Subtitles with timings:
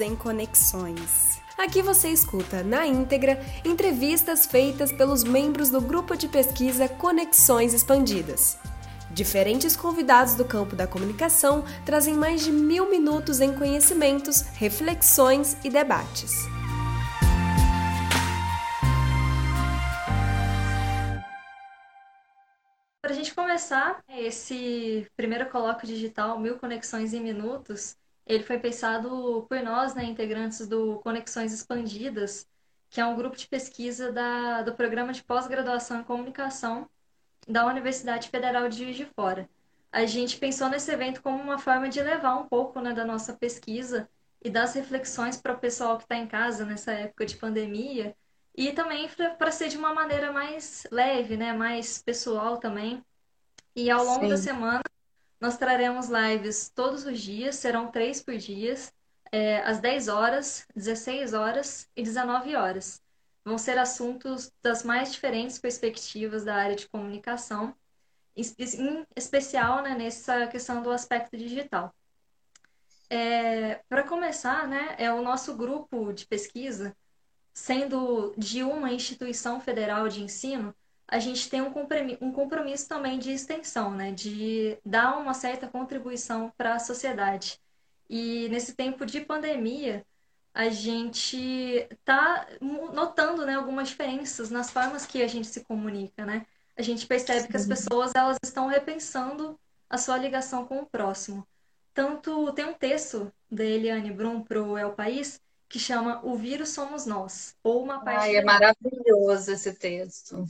[0.00, 1.40] em Conexões.
[1.56, 8.58] Aqui você escuta, na íntegra, entrevistas feitas pelos membros do grupo de pesquisa Conexões Expandidas.
[9.10, 15.70] Diferentes convidados do campo da comunicação trazem mais de mil minutos em conhecimentos, reflexões e
[15.70, 16.32] debates.
[23.00, 29.46] Para a gente começar esse primeiro colóquio digital, Mil Conexões em Minutos, ele foi pensado
[29.48, 32.48] por nós, né, integrantes do Conexões Expandidas,
[32.90, 36.88] que é um grupo de pesquisa da, do programa de pós-graduação em comunicação
[37.46, 39.48] da Universidade Federal de Juiz de Fora.
[39.92, 43.32] A gente pensou nesse evento como uma forma de levar um pouco né, da nossa
[43.34, 44.08] pesquisa
[44.42, 48.14] e das reflexões para o pessoal que está em casa nessa época de pandemia
[48.54, 53.04] e também para ser de uma maneira mais leve, né, mais pessoal também.
[53.74, 54.28] E ao longo Sim.
[54.28, 54.82] da semana
[55.40, 58.74] nós traremos lives todos os dias, serão três por dia,
[59.30, 63.02] é, às 10 horas, 16 horas e 19 horas.
[63.44, 67.74] Vão ser assuntos das mais diferentes perspectivas da área de comunicação,
[68.34, 68.42] em
[69.14, 71.94] especial né, nessa questão do aspecto digital.
[73.08, 76.96] É, Para começar, né, é o nosso grupo de pesquisa,
[77.52, 80.74] sendo de uma instituição federal de ensino,
[81.08, 84.10] a gente tem um compromisso, um compromisso também de extensão, né?
[84.10, 87.60] de dar uma certa contribuição para a sociedade.
[88.08, 90.04] E nesse tempo de pandemia,
[90.52, 96.24] a gente está notando né, algumas diferenças nas formas que a gente se comunica.
[96.24, 96.46] Né?
[96.76, 97.48] A gente percebe Sim.
[97.48, 101.46] que as pessoas elas estão repensando a sua ligação com o próximo.
[101.94, 106.70] Tanto tem um texto da Eliane Brum para o El País que chama O Vírus
[106.70, 108.26] Somos Nós, ou uma parte.
[108.26, 110.46] Ai, é maravilhoso esse texto.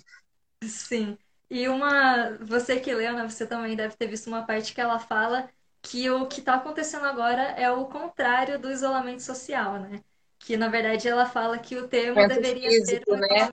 [0.64, 1.18] Sim.
[1.48, 4.98] E uma, você que leu, né, você também deve ter visto uma parte que ela
[4.98, 5.48] fala
[5.80, 10.00] que o que está acontecendo agora é o contrário do isolamento social, né?
[10.38, 13.48] Que na verdade ela fala que o termo é deveria físico, ser o né?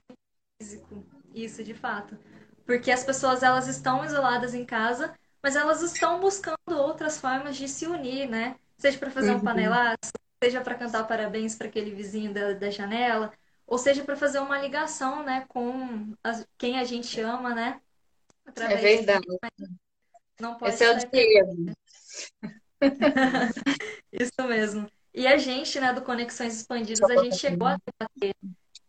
[0.60, 1.06] físico.
[1.32, 2.18] Isso, de fato.
[2.66, 7.68] Porque as pessoas elas estão isoladas em casa, mas elas estão buscando outras formas de
[7.68, 8.56] se unir, né?
[8.76, 9.44] Seja para fazer um uhum.
[9.44, 10.12] panelaço,
[10.42, 13.32] seja para cantar parabéns para aquele vizinho da, da janela,
[13.66, 17.80] ou seja, para fazer uma ligação, né, com as, quem a gente ama, né?
[18.44, 19.26] Através é verdade.
[19.58, 19.68] De...
[20.40, 21.72] Não pode Esse é o termo.
[24.12, 24.90] Isso mesmo.
[25.12, 28.34] E a gente, né, do Conexões Expandidas, a gente chegou a debater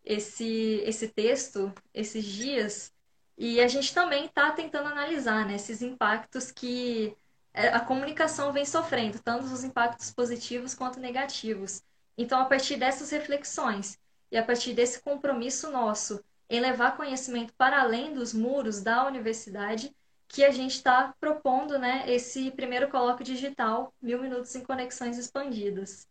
[0.03, 2.93] esse, esse texto esses dias
[3.37, 7.15] e a gente também está tentando analisar né, esses impactos que
[7.53, 11.83] é, a comunicação vem sofrendo, tanto os impactos positivos quanto negativos.
[12.17, 13.97] Então, a partir dessas reflexões
[14.31, 19.95] e a partir desse compromisso nosso em levar conhecimento para além dos muros da universidade,
[20.27, 26.07] que a gente está propondo né, esse primeiro colóquio digital, Mil Minutos em Conexões Expandidas.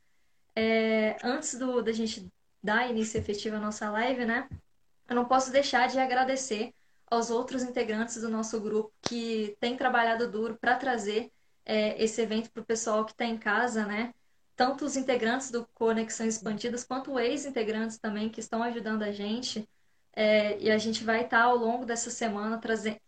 [0.56, 2.28] É, antes do, da gente
[2.62, 4.48] dar início efetivo à nossa live, né,
[5.08, 6.72] eu não posso deixar de agradecer
[7.06, 11.30] aos outros integrantes do nosso grupo que têm trabalhado duro para trazer
[11.64, 14.14] é, esse evento para o pessoal que está em casa, né?
[14.56, 19.68] Tanto os integrantes do Conexões Expandidas quanto ex-integrantes também que estão ajudando a gente.
[20.16, 22.60] É, e a gente vai estar ao longo dessa semana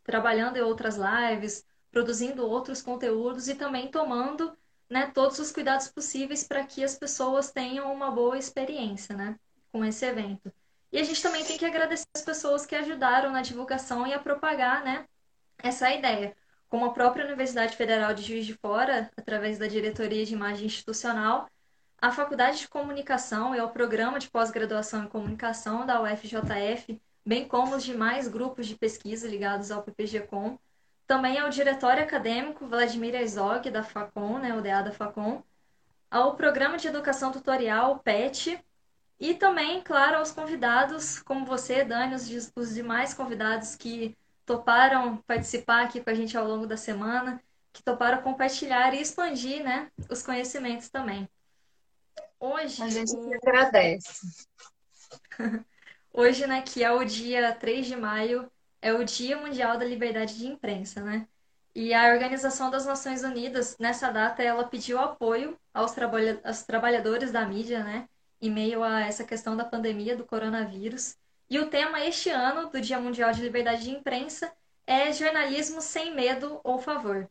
[0.03, 4.57] trabalhando em outras lives, produzindo outros conteúdos e também tomando
[4.91, 9.39] né, todos os cuidados possíveis para que as pessoas tenham uma boa experiência né,
[9.73, 10.53] com esse evento.
[10.93, 14.19] E a gente também tem que agradecer as pessoas que ajudaram na divulgação e a
[14.19, 15.07] propagar né,
[15.59, 16.37] essa ideia
[16.69, 21.49] como a própria Universidade Federal de Juiz de Fora, através da Diretoria de Imagem Institucional,
[22.01, 27.75] a Faculdade de Comunicação e o Programa de Pós-Graduação em Comunicação da UFJF, bem como
[27.75, 30.59] os demais grupos de pesquisa ligados ao PPG-Com,
[31.07, 35.43] também ao Diretório Acadêmico Vladimir Herzog, da FACOM, né, o DA da FACOM,
[36.11, 38.63] ao Programa de Educação Tutorial, PET,
[39.19, 46.01] e também, claro, aos convidados, como você, Dani, os demais convidados que toparam participar aqui
[46.01, 47.43] com a gente ao longo da semana,
[47.73, 51.29] que toparam compartilhar e expandir né, os conhecimentos também.
[52.39, 52.83] Hoje.
[52.83, 53.35] A gente o...
[53.35, 54.47] agradece.
[56.13, 58.51] Hoje, né, que é o dia 3 de maio,
[58.81, 61.29] é o Dia Mundial da Liberdade de Imprensa, né?
[61.75, 67.31] E a Organização das Nações Unidas, nessa data, ela pediu apoio aos, trabalha aos trabalhadores
[67.31, 68.09] da mídia, né?
[68.41, 71.17] Em meio a essa questão da pandemia do coronavírus.
[71.49, 74.53] E o tema este ano do Dia Mundial de Liberdade de Imprensa
[74.87, 77.29] é jornalismo sem medo ou favor.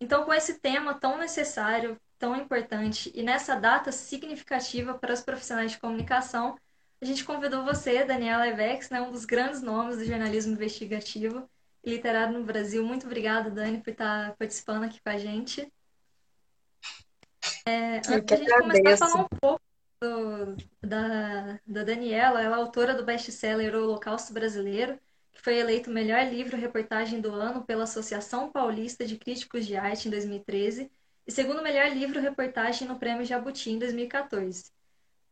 [0.00, 5.72] Então, com esse tema tão necessário, tão importante e nessa data significativa para os profissionais
[5.72, 6.58] de comunicação,
[7.00, 11.48] a gente convidou você, Daniela Evex, né, um dos grandes nomes do jornalismo investigativo
[11.82, 12.84] e literário no Brasil.
[12.84, 15.70] Muito obrigada, Dani, por estar participando aqui com a gente.
[17.66, 19.62] É, antes da gente começar a falar um pouco
[20.04, 24.98] do, da, da Daniela, ela é autora do best-seller Holocausto Brasileiro,
[25.32, 29.76] que foi eleito o melhor livro reportagem do ano pela Associação Paulista de Críticos de
[29.76, 30.90] Arte em 2013
[31.26, 34.70] e segundo melhor livro reportagem no Prêmio Jabuti em 2014.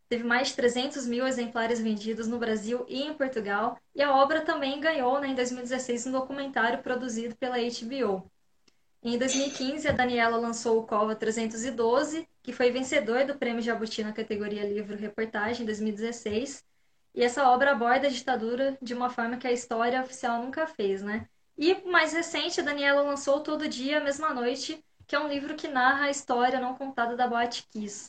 [0.08, 4.42] Teve mais de 300 mil exemplares vendidos no Brasil e em Portugal, e a obra
[4.42, 8.30] também ganhou né, em 2016 um documentário produzido pela HBO.
[9.04, 14.12] Em 2015, a Daniela lançou o Cova 312, que foi vencedor do Prêmio Jabuti na
[14.12, 16.64] categoria Livro Reportagem em 2016.
[17.12, 21.02] E essa obra aborda a ditadura de uma forma que a história oficial nunca fez,
[21.02, 21.26] né?
[21.58, 25.66] E mais recente, a Daniela lançou Todo Dia, Mesma Noite, que é um livro que
[25.66, 28.08] narra a história não contada da Boate Kiss.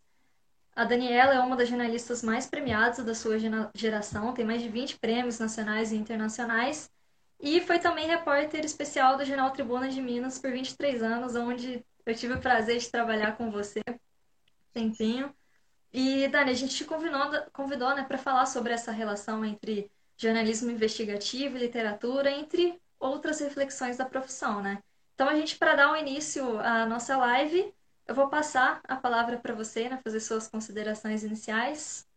[0.75, 3.37] A Daniela é uma das jornalistas mais premiadas da sua
[3.73, 6.89] geração, tem mais de 20 prêmios nacionais e internacionais,
[7.43, 12.15] e foi também repórter especial do Jornal Tribuna de Minas por 23 anos, onde eu
[12.15, 13.81] tive o prazer de trabalhar com você
[14.71, 15.35] tempinho.
[15.91, 17.19] E, Dani, a gente te convidou,
[17.51, 23.97] convidou né, para falar sobre essa relação entre jornalismo investigativo e literatura, entre outras reflexões
[23.97, 24.81] da profissão, né?
[25.13, 27.73] Então, a gente, para dar um início à nossa live,
[28.07, 32.07] eu vou passar a palavra para você, né, fazer suas considerações iniciais.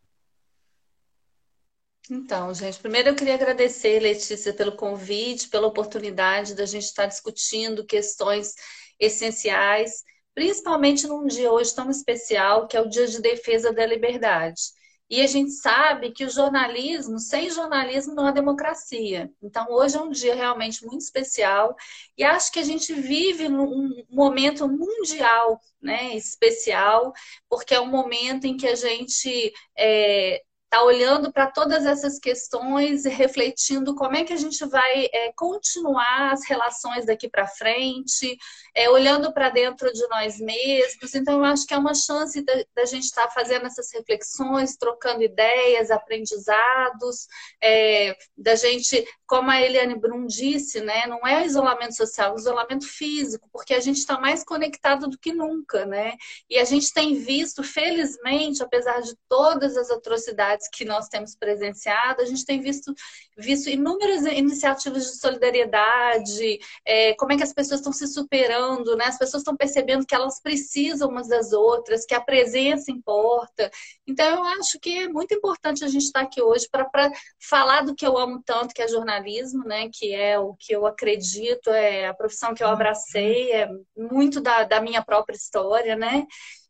[2.11, 7.85] Então, gente, primeiro eu queria agradecer, Letícia, pelo convite, pela oportunidade da gente estar discutindo
[7.85, 8.55] questões
[8.99, 10.05] essenciais,
[10.35, 14.61] principalmente num dia hoje tão especial, que é o Dia de Defesa da Liberdade.
[15.08, 19.31] E a gente sabe que o jornalismo, sem jornalismo não há democracia.
[19.41, 21.76] Então, hoje é um dia realmente muito especial
[22.19, 27.12] e acho que a gente vive num momento mundial né, especial,
[27.49, 33.05] porque é um momento em que a gente é, está olhando para todas essas questões
[33.05, 38.37] e refletindo como é que a gente vai é, continuar as relações daqui para frente,
[38.76, 41.14] é, olhando para dentro de nós mesmos.
[41.14, 44.76] Então, eu acho que é uma chance da, da gente estar tá fazendo essas reflexões,
[44.76, 47.26] trocando ideias, aprendizados,
[47.62, 52.87] é, da gente, como a Eliane Brum disse, né, não é isolamento social, é isolamento
[52.87, 56.12] físico, porque a gente está mais conectado do que nunca, né?
[56.50, 62.20] E a gente tem visto, felizmente, apesar de todas as atrocidades que nós temos presenciado,
[62.20, 62.93] a gente tem visto,
[63.38, 68.66] visto inúmeras iniciativas de solidariedade, é, como é que as pessoas estão se superando,
[68.97, 69.07] né?
[69.07, 73.71] As pessoas estão percebendo que elas precisam umas das outras, que a presença importa.
[74.07, 77.95] Então, eu acho que é muito importante a gente estar aqui hoje para falar do
[77.95, 79.89] que eu amo tanto, que é jornalismo, né?
[79.93, 84.65] Que é o que eu acredito, é a profissão que eu abracei, é muito da,
[84.65, 86.27] da minha própria história, né?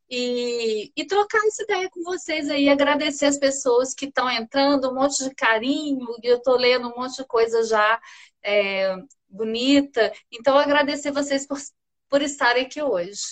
[0.09, 4.95] e, e trocar essa ideia com vocês aí, agradecer as pessoas que estão entrando, um
[4.95, 8.01] monte de carinho, e eu estou lendo um monte de coisa já
[8.43, 8.97] é,
[9.29, 10.13] bonita.
[10.33, 11.59] Então, agradecer vocês por,
[12.09, 13.23] por estarem aqui hoje.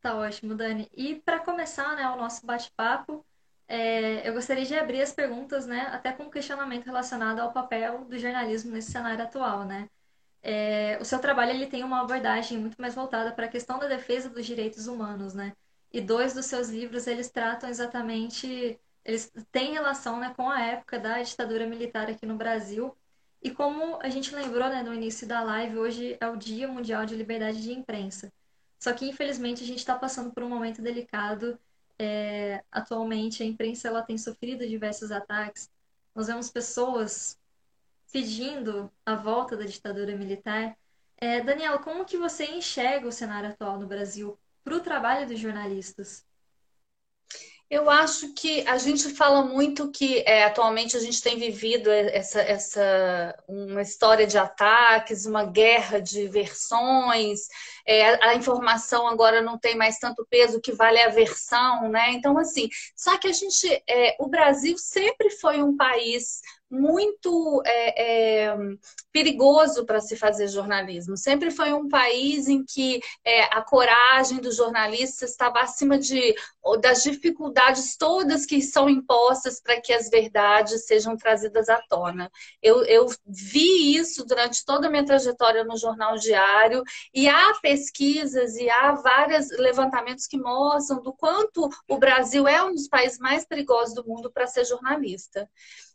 [0.00, 0.88] Tá ótimo, Dani.
[0.92, 3.24] E para começar né, o nosso bate-papo,
[3.66, 8.04] é, eu gostaria de abrir as perguntas, né, até com um questionamento relacionado ao papel
[8.04, 9.88] do jornalismo nesse cenário atual, né?
[10.42, 13.86] é, o seu trabalho ele tem uma abordagem muito mais voltada para a questão da
[13.86, 15.52] defesa dos direitos humanos, né?
[15.92, 20.98] E dois dos seus livros eles tratam exatamente, eles têm relação né, com a época
[20.98, 22.96] da ditadura militar aqui no Brasil.
[23.42, 27.06] E como a gente lembrou né, no início da live, hoje é o Dia Mundial
[27.06, 28.32] de Liberdade de Imprensa.
[28.78, 31.58] Só que infelizmente a gente está passando por um momento delicado.
[31.98, 35.70] É, atualmente a imprensa ela tem sofrido diversos ataques.
[36.14, 37.38] Nós vemos pessoas
[38.12, 40.76] pedindo a volta da ditadura militar.
[41.16, 41.40] É,
[41.78, 46.27] como que você enxerga o cenário atual no Brasil para o trabalho dos jornalistas?
[47.70, 52.40] Eu acho que a gente fala muito que é, atualmente a gente tem vivido essa,
[52.40, 57.40] essa uma história de ataques, uma guerra de versões,
[57.86, 62.12] é, a informação agora não tem mais tanto peso que vale a versão, né?
[62.12, 68.46] Então, assim, só que a gente, é, o Brasil sempre foi um país muito é,
[68.46, 68.56] é,
[69.10, 71.16] perigoso para se fazer jornalismo.
[71.16, 76.34] Sempre foi um país em que é, a coragem dos jornalistas estava acima de,
[76.80, 82.30] das dificuldades todas que são impostas para que as verdades sejam trazidas à tona.
[82.62, 86.82] Eu, eu vi isso durante toda a minha trajetória no Jornal Diário
[87.14, 92.72] e há pesquisas e há vários levantamentos que mostram do quanto o Brasil é um
[92.72, 95.48] dos países mais perigosos do mundo para ser jornalista.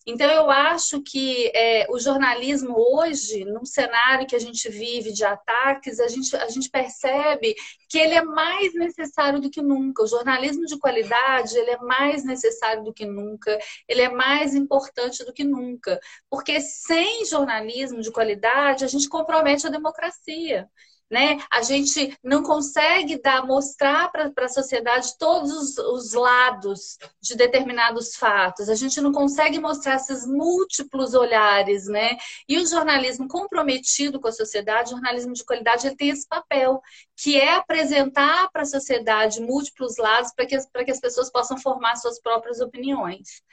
[0.05, 5.23] Então, eu acho que é, o jornalismo hoje, num cenário que a gente vive de
[5.23, 7.55] ataques, a gente, a gente percebe
[7.89, 10.03] que ele é mais necessário do que nunca.
[10.03, 13.57] O jornalismo de qualidade, ele é mais necessário do que nunca,
[13.87, 15.97] ele é mais importante do que nunca.
[16.29, 20.67] Porque sem jornalismo de qualidade, a gente compromete a democracia.
[21.13, 21.37] Né?
[21.51, 28.15] A gente não consegue dar, mostrar para a sociedade todos os, os, lados de determinados
[28.15, 28.67] fatos.
[28.67, 32.17] A gente não consegue mostrar esses múltiplos olhares, né?
[32.49, 36.81] E o jornalismo comprometido com a sociedade, o jornalismo de qualidade, ele tem esse papel,
[37.15, 41.95] que é apresentar para a sociedade múltiplos lados para que, que as pessoas possam formar
[41.95, 43.43] suas próprias opiniões.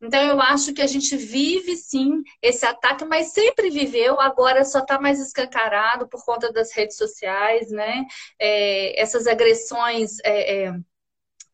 [0.00, 4.78] Então, eu acho que a gente vive sim esse ataque, mas sempre viveu, agora só
[4.78, 8.04] está mais escancarado por conta das redes sociais, né?
[8.38, 10.18] É, essas agressões.
[10.24, 10.74] É, é,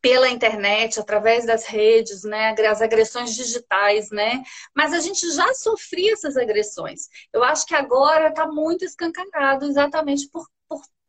[0.04, 4.42] pela internet, através das redes, né, as agressões digitais, né?
[4.76, 7.08] Mas a gente já sofria essas agressões.
[7.32, 10.46] Eu acho que agora está muito escancarado, exatamente por,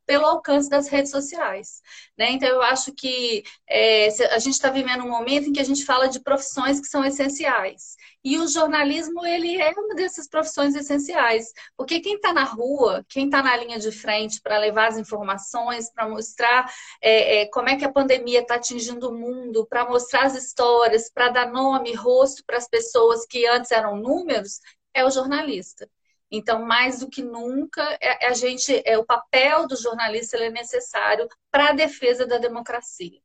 [0.06, 1.82] pelo alcance das redes sociais.
[2.18, 2.32] Né?
[2.32, 5.86] Então, eu acho que é, a gente está vivendo um momento em que a gente
[5.86, 7.96] fala de profissões que são essenciais.
[8.24, 11.54] E o jornalismo, ele é uma dessas profissões essenciais.
[11.78, 15.92] Porque quem está na rua, quem está na linha de frente para levar as informações,
[15.92, 16.72] para mostrar
[17.02, 21.10] é, é, como é que a pandemia está atingindo o mundo, para mostrar as histórias,
[21.12, 24.60] para dar nome, rosto para as pessoas que antes eram números,
[24.94, 25.88] é o jornalista.
[26.32, 30.50] Então, mais do que nunca, é, é, a gente, é o papel do jornalista é
[30.50, 33.22] necessário para a defesa da democracia.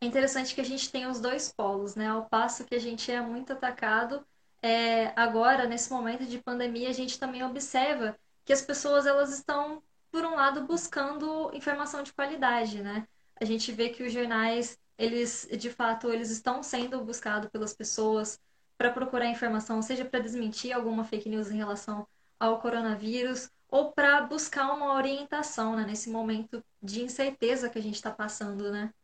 [0.00, 2.08] É interessante que a gente tem os dois polos, né?
[2.08, 4.24] Ao passo que a gente é muito atacado,
[4.62, 9.82] é, agora, nesse momento de pandemia, a gente também observa que as pessoas elas estão,
[10.10, 13.06] por um lado, buscando informação de qualidade, né?
[13.40, 18.40] A gente vê que os jornais, eles, de fato, eles estão sendo buscados pelas pessoas,
[18.78, 22.06] para procurar informação, seja para desmentir alguma fake news em relação
[22.38, 27.96] ao coronavírus ou para buscar uma orientação né, nesse momento de incerteza que a gente
[27.96, 28.94] está passando, né?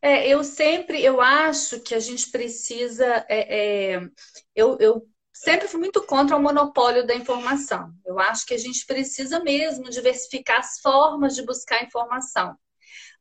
[0.00, 4.00] É, eu sempre, eu acho que a gente precisa, é, é,
[4.54, 7.92] eu, eu sempre fui muito contra o monopólio da informação.
[8.04, 12.56] Eu acho que a gente precisa mesmo diversificar as formas de buscar informação.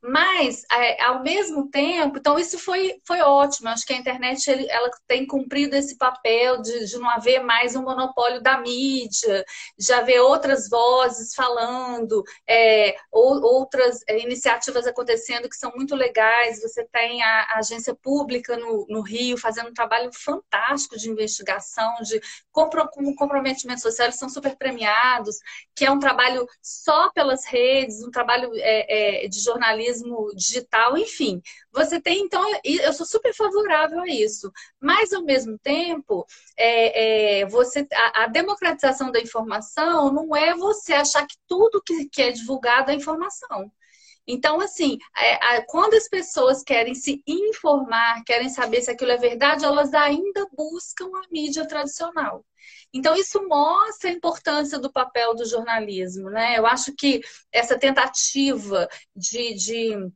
[0.09, 3.67] Mas, é, ao mesmo tempo, então isso foi, foi ótimo.
[3.67, 7.75] Acho que a internet ele, ela tem cumprido esse papel de, de não haver mais
[7.75, 9.43] um monopólio da mídia,
[9.77, 16.61] de haver outras vozes falando, é, ou, outras é, iniciativas acontecendo que são muito legais.
[16.61, 21.95] Você tem a, a agência pública no, no, Rio fazendo um trabalho fantástico de investigação,
[22.03, 22.87] de compro,
[23.17, 25.35] comprometimento social, eles são super premiados,
[25.75, 29.96] que é um trabalho só pelas redes, um trabalho é, é de jornalismo
[30.35, 31.41] digital, enfim.
[31.71, 34.51] Você tem, então, eu sou super favorável a isso.
[34.79, 36.25] Mas, ao mesmo tempo,
[36.57, 42.09] é, é, você, a, a, democratização da informação não é você achar que tudo que,
[42.09, 43.71] que é divulgado é informação.
[44.27, 49.63] Então, assim, é, quando as pessoas querem se informar, querem saber se aquilo é verdade,
[49.63, 52.45] elas ainda buscam a mídia tradicional.
[52.93, 56.57] Então, isso mostra a importância do papel do jornalismo, né?
[56.57, 60.11] Eu acho que essa tentativa de, de de,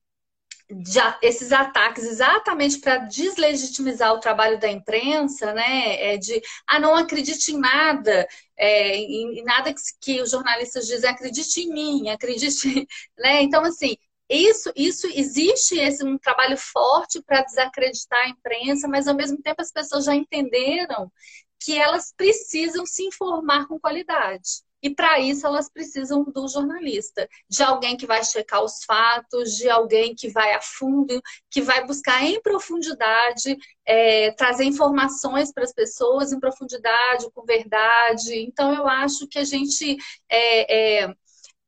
[1.22, 6.14] esses ataques exatamente para deslegitimizar o trabalho da imprensa, né?
[6.14, 11.10] É de ah, não acredite em nada, é, em, nada que, que, os jornalistas dizem,
[11.10, 12.88] acredite em mim, acredite,
[13.18, 13.42] né?
[13.42, 13.96] Então, assim,
[14.30, 19.62] isso, isso existe esse um trabalho forte para desacreditar a imprensa, mas ao mesmo tempo
[19.62, 21.12] as pessoas já entenderam
[21.60, 24.64] que elas precisam se informar com qualidade.
[24.82, 29.70] E para isso elas precisam do jornalista, de alguém que vai checar os fatos, de
[29.70, 35.74] alguém que vai a fundo, que vai buscar em profundidade, é, trazer informações para as
[35.74, 38.40] pessoas em profundidade, com verdade.
[38.40, 39.98] Então eu acho que a gente
[40.30, 41.16] é, é,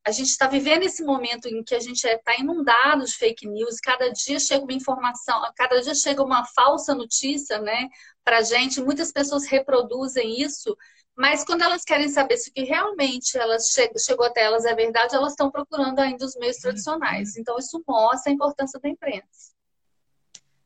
[0.05, 3.79] a gente está vivendo esse momento em que a gente está inundado de fake news,
[3.79, 7.87] cada dia chega uma informação, cada dia chega uma falsa notícia, né,
[8.23, 8.81] para a gente.
[8.81, 10.75] Muitas pessoas reproduzem isso,
[11.15, 14.73] mas quando elas querem saber se o que realmente elas chegou, chegou até elas é
[14.73, 17.37] verdade, elas estão procurando ainda os meios tradicionais.
[17.37, 19.53] Então isso mostra a importância da imprensa.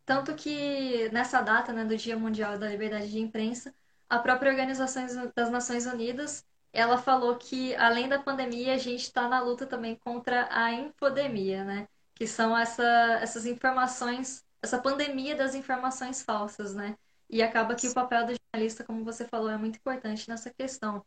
[0.05, 3.73] Tanto que nessa data, né, do Dia Mundial da Liberdade de Imprensa,
[4.09, 9.27] a própria Organização das Nações Unidas ela falou que, além da pandemia, a gente está
[9.27, 11.87] na luta também contra a infodemia, né?
[12.13, 12.83] Que são essa,
[13.21, 16.95] essas informações, essa pandemia das informações falsas, né?
[17.29, 21.05] E acaba que o papel do jornalista, como você falou, é muito importante nessa questão.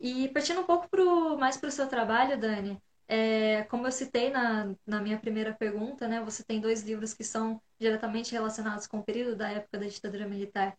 [0.00, 4.30] E partindo um pouco pro, mais para o seu trabalho, Dani, é, como eu citei
[4.30, 6.20] na, na minha primeira pergunta, né?
[6.22, 10.26] Você tem dois livros que são diretamente relacionados com o período da época da ditadura
[10.26, 10.76] militar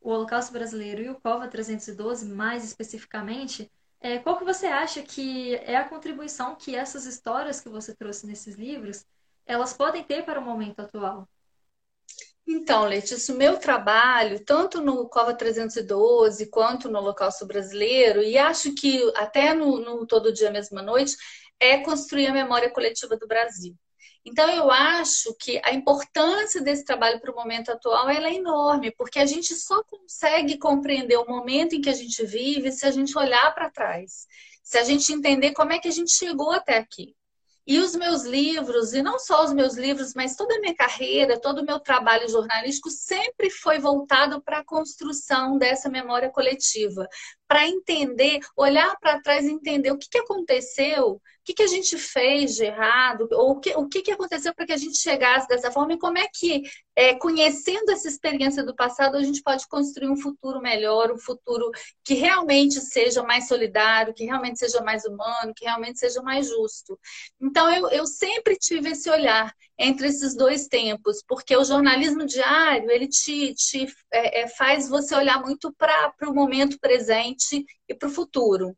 [0.00, 3.70] o Holocausto Brasileiro e o COVA 312, mais especificamente,
[4.00, 8.26] é, qual que você acha que é a contribuição que essas histórias que você trouxe
[8.26, 9.04] nesses livros,
[9.44, 11.28] elas podem ter para o momento atual?
[12.50, 18.74] Então, Letícia, o meu trabalho, tanto no Cova 312 quanto no Holocausto Brasileiro, e acho
[18.74, 21.14] que até no, no Todo Dia Mesma Noite,
[21.60, 23.76] é construir a memória coletiva do Brasil.
[24.24, 29.18] Então, eu acho que a importância desse trabalho para o momento atual é enorme, porque
[29.18, 33.16] a gente só consegue compreender o momento em que a gente vive se a gente
[33.18, 34.26] olhar para trás,
[34.62, 37.14] se a gente entender como é que a gente chegou até aqui.
[37.68, 41.38] E os meus livros, e não só os meus livros, mas toda a minha carreira,
[41.38, 47.06] todo o meu trabalho jornalístico sempre foi voltado para a construção dessa memória coletiva,
[47.48, 51.96] para entender, olhar para trás e entender o que, que aconteceu que, que a gente
[51.96, 55.48] fez de errado, ou o que, o que, que aconteceu para que a gente chegasse
[55.48, 56.62] dessa forma, e como é que,
[56.94, 61.70] é, conhecendo essa experiência do passado, a gente pode construir um futuro melhor, um futuro
[62.04, 67.00] que realmente seja mais solidário, que realmente seja mais humano, que realmente seja mais justo.
[67.40, 72.90] Então, eu, eu sempre tive esse olhar entre esses dois tempos, porque o jornalismo diário,
[72.90, 78.08] ele te, te é, é, faz você olhar muito para o momento presente e para
[78.08, 78.76] o futuro.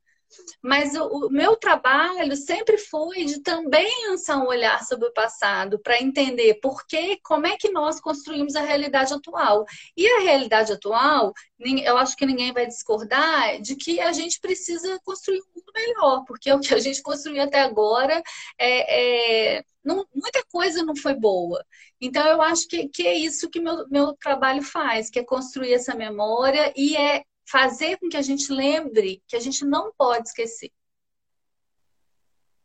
[0.62, 5.78] Mas o, o, meu trabalho sempre foi de também lançar um olhar sobre o passado,
[5.78, 9.64] para entender por que, como é que nós construímos a realidade atual.
[9.96, 14.98] E a realidade atual, eu acho que ninguém vai discordar de que a gente precisa
[15.04, 18.22] construir um mundo melhor, porque o que a gente construiu até agora
[18.58, 21.64] é, é não, muita coisa não foi boa.
[22.00, 25.72] Então, eu acho que, que é isso que meu, meu trabalho faz, que é construir
[25.72, 30.28] essa memória e é fazer com que a gente lembre que a gente não pode
[30.28, 30.70] esquecer.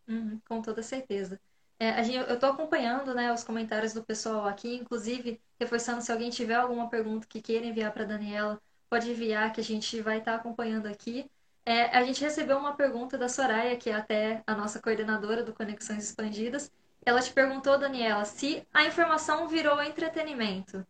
[0.08, 1.39] Uhum, com toda certeza.
[1.79, 6.29] É, gente, eu estou acompanhando né, os comentários do pessoal aqui, inclusive reforçando se alguém
[6.29, 10.34] tiver alguma pergunta que queira enviar para Daniela, pode enviar que a gente vai estar
[10.34, 11.29] tá acompanhando aqui.
[11.65, 15.53] É, a gente recebeu uma pergunta da Soraya, que é até a nossa coordenadora do
[15.53, 16.72] Conexões Expandidas.
[17.03, 20.86] Ela te perguntou, Daniela, se a informação virou entretenimento.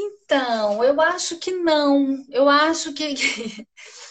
[0.00, 2.24] Então, eu acho que não.
[2.30, 3.14] Eu acho que,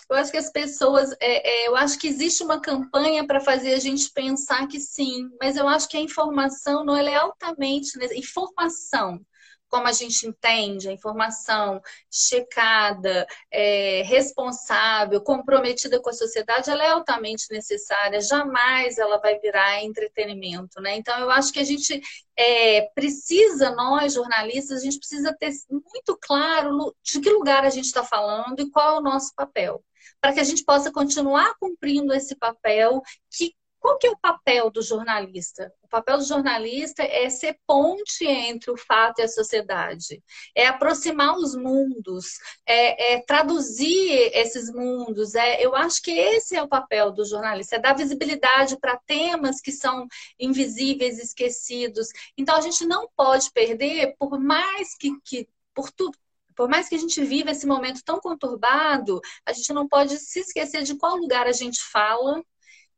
[0.09, 3.73] eu acho que as pessoas, é, é, eu acho que existe uma campanha para fazer
[3.73, 9.21] a gente pensar que sim, mas eu acho que a informação não é altamente informação
[9.69, 16.89] como a gente entende a informação checada, é, responsável, comprometida com a sociedade, ela é
[16.89, 18.21] altamente necessária.
[18.21, 20.95] Jamais ela vai virar entretenimento, né?
[20.95, 22.01] Então, eu acho que a gente
[22.37, 27.85] é, precisa, nós jornalistas, a gente precisa ter muito claro de que lugar a gente
[27.85, 29.83] está falando e qual é o nosso papel
[30.21, 34.69] para que a gente possa continuar cumprindo esse papel que qual que é o papel
[34.69, 35.71] do jornalista?
[35.83, 40.21] O papel do jornalista é ser ponte entre o fato e a sociedade,
[40.55, 45.35] é aproximar os mundos, é, é traduzir esses mundos.
[45.35, 49.61] É, eu acho que esse é o papel do jornalista, é dar visibilidade para temas
[49.61, 50.07] que são
[50.39, 52.07] invisíveis, esquecidos.
[52.37, 56.17] Então a gente não pode perder, por mais que, que por tudo
[56.55, 60.39] por mais que a gente viva esse momento tão conturbado, a gente não pode se
[60.39, 62.43] esquecer de qual lugar a gente fala,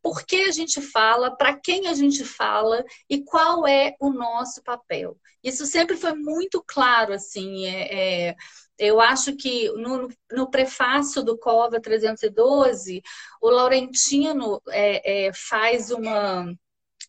[0.01, 4.63] por que a gente fala, para quem a gente fala e qual é o nosso
[4.63, 5.17] papel.
[5.43, 8.35] Isso sempre foi muito claro, assim, é, é,
[8.77, 13.01] eu acho que no, no, prefácio do COVA 312,
[13.41, 16.53] o Laurentino é, é, faz uma.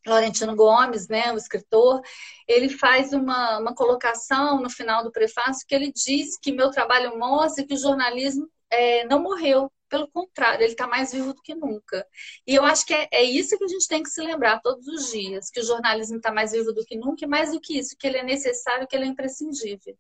[0.07, 2.01] Laurentino Gomes, né, o escritor,
[2.49, 7.19] ele faz uma, uma colocação no final do prefácio que ele diz que meu trabalho
[7.19, 11.55] mostra que o jornalismo é, não morreu, pelo contrário, ele está mais vivo do que
[11.55, 12.07] nunca.
[12.47, 14.87] E eu acho que é, é, isso que a gente tem que se lembrar todos
[14.87, 17.79] os dias, que o jornalismo está mais vivo do que nunca, e mais do que
[17.79, 19.99] isso, que ele é necessário, que ele é imprescindível.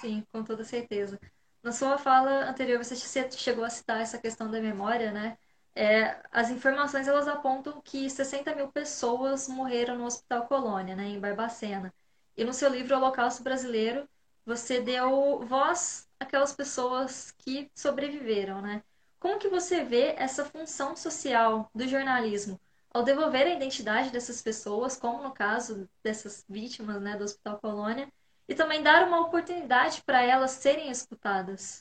[0.00, 1.18] Sim, com toda certeza.
[1.62, 2.96] Na sua fala anterior, você
[3.30, 5.38] chegou a citar essa questão da memória, né?
[5.74, 11.18] É, as informações elas apontam que 60 mil pessoas morreram no Hospital Colônia, né, em
[11.18, 11.92] Barbacena.
[12.36, 14.08] E no seu livro Holocausto Brasileiro,
[14.46, 18.82] você deu voz aquelas pessoas que sobreviveram, né?
[19.20, 22.60] Como que você vê essa função social do jornalismo
[22.92, 28.08] ao devolver a identidade dessas pessoas, como no caso dessas vítimas, né, do Hospital Colônia,
[28.48, 31.80] e também dar uma oportunidade para elas serem escutadas?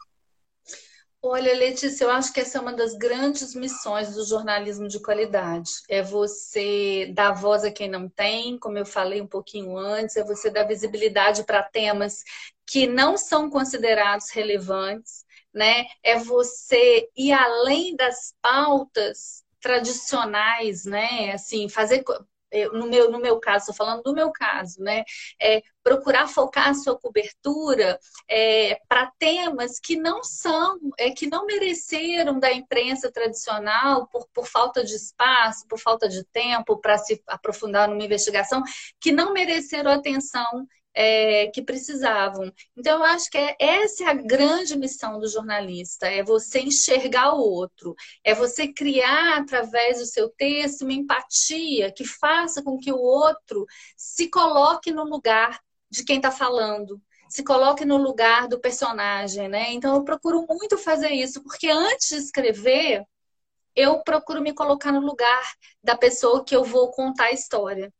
[1.26, 5.70] Olha, Letícia, eu acho que essa é uma das grandes missões do jornalismo de qualidade.
[5.88, 10.24] É você dar voz a quem não tem, como eu falei um pouquinho antes, é
[10.24, 12.24] você dar visibilidade para temas
[12.66, 15.86] que não são considerados relevantes, né?
[16.02, 21.32] É você ir além das pautas tradicionais, né?
[21.34, 22.04] Assim, fazer
[22.72, 25.04] no meu, no meu caso, estou falando do meu caso, né?
[25.42, 28.00] É, procurar focar a sua cobertura
[28.30, 34.48] é, para temas que não são, é, que não mereceram da imprensa tradicional por, por
[34.48, 38.62] falta de espaço, por falta de tempo para se aprofundar numa investigação,
[39.00, 42.52] que não mereceram atenção é, que precisavam.
[42.78, 47.34] Então, eu acho que é, essa é a grande missão do jornalista: é você enxergar
[47.34, 52.92] o outro, é você criar, através do seu texto, uma empatia que faça com que
[52.92, 53.66] o outro
[53.98, 57.02] se coloque no lugar de quem está falando.
[57.30, 59.72] Se coloque no lugar do personagem, né?
[59.74, 63.04] Então eu procuro muito fazer isso, porque antes de escrever,
[63.76, 65.44] eu procuro me colocar no lugar
[65.84, 67.92] da pessoa que eu vou contar a história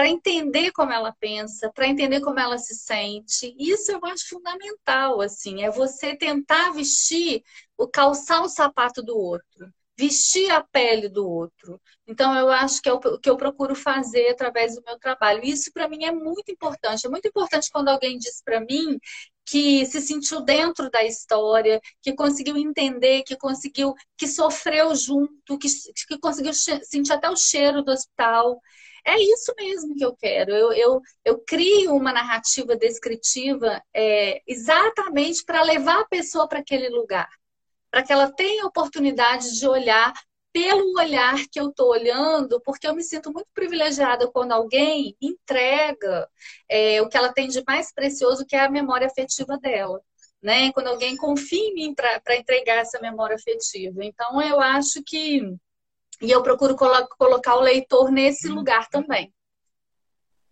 [0.00, 3.54] para entender como ela pensa, para entender como ela se sente.
[3.58, 7.42] Isso eu acho fundamental, assim, é você tentar vestir,
[7.76, 11.78] o calçar o sapato do outro, vestir a pele do outro.
[12.08, 15.44] Então eu acho que é o que eu procuro fazer através do meu trabalho.
[15.44, 17.06] Isso para mim é muito importante.
[17.06, 18.98] É muito importante quando alguém diz para mim
[19.44, 25.68] que se sentiu dentro da história, que conseguiu entender, que conseguiu, que sofreu junto, que,
[26.08, 28.58] que conseguiu sentir até o cheiro do hospital.
[29.06, 30.52] É isso mesmo que eu quero.
[30.52, 36.88] Eu, eu, eu crio uma narrativa descritiva é, exatamente para levar a pessoa para aquele
[36.88, 37.28] lugar,
[37.90, 40.12] para que ela tenha a oportunidade de olhar
[40.52, 46.28] pelo olhar que eu estou olhando, porque eu me sinto muito privilegiada quando alguém entrega
[46.68, 50.00] é, o que ela tem de mais precioso, que é a memória afetiva dela.
[50.42, 50.72] Né?
[50.72, 54.02] Quando alguém confia em mim para entregar essa memória afetiva.
[54.02, 55.42] Então, eu acho que
[56.20, 58.56] e eu procuro colo colocar o leitor nesse uhum.
[58.56, 59.32] lugar também.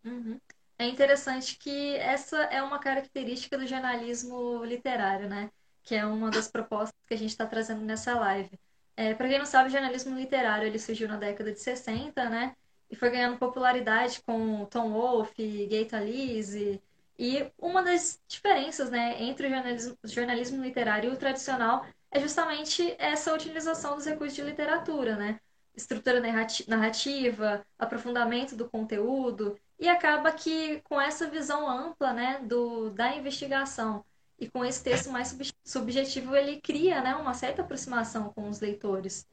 [0.05, 0.41] Uhum.
[0.79, 5.51] É interessante que essa é uma característica do jornalismo literário, né?
[5.83, 8.59] Que é uma das propostas que a gente está trazendo nessa live.
[8.97, 12.55] É, Para quem não sabe, o jornalismo literário ele surgiu na década de 60, né?
[12.91, 16.81] E foi ganhando popularidade com Tom Wolfe, Gay Talese.
[17.19, 22.21] E uma das diferenças né, entre o jornalismo, o jornalismo literário e o tradicional é
[22.21, 25.41] justamente essa utilização dos recursos de literatura, né?
[25.79, 26.21] Estrutura
[26.67, 34.05] narrativa, aprofundamento do conteúdo, e acaba que com essa visão ampla né, do, da investigação
[34.39, 39.27] e com esse texto mais subjetivo, ele cria né, uma certa aproximação com os leitores.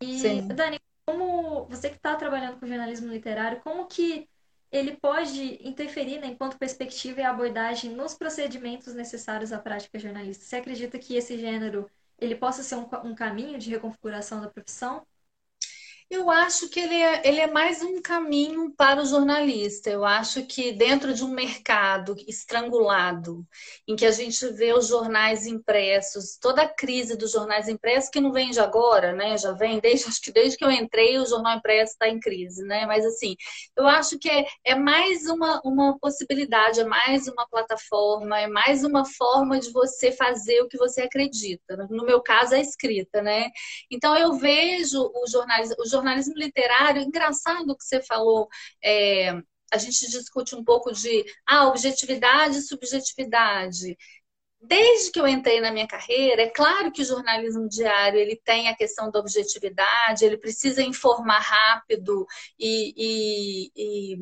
[0.00, 0.48] E, Sim.
[0.48, 4.28] Dani, como você que está trabalhando com jornalismo literário, como que
[4.72, 10.46] ele pode interferir né, enquanto perspectiva e abordagem nos procedimentos necessários à prática jornalística?
[10.46, 15.06] Você acredita que esse gênero ele possa ser um, um caminho de reconfiguração da profissão?
[16.08, 19.90] Eu acho que ele é, ele é mais um caminho para o jornalista.
[19.90, 23.44] Eu acho que dentro de um mercado estrangulado,
[23.88, 28.20] em que a gente vê os jornais impressos, toda a crise dos jornais impressos, que
[28.20, 29.36] não vem de agora, né?
[29.36, 32.62] Já vem desde, acho que desde que eu entrei, o jornal impresso está em crise,
[32.62, 32.86] né?
[32.86, 33.34] Mas assim,
[33.76, 38.84] eu acho que é, é mais uma, uma possibilidade, é mais uma plataforma, é mais
[38.84, 41.76] uma forma de você fazer o que você acredita.
[41.90, 43.50] No meu caso, a escrita, né?
[43.90, 48.48] Então eu vejo o jornalismo jornalismo literário, engraçado o que você falou,
[48.82, 49.30] é,
[49.72, 53.96] a gente discute um pouco de ah, objetividade e subjetividade.
[54.60, 58.68] Desde que eu entrei na minha carreira, é claro que o jornalismo diário ele tem
[58.68, 62.26] a questão da objetividade, ele precisa informar rápido
[62.58, 64.16] e, e, e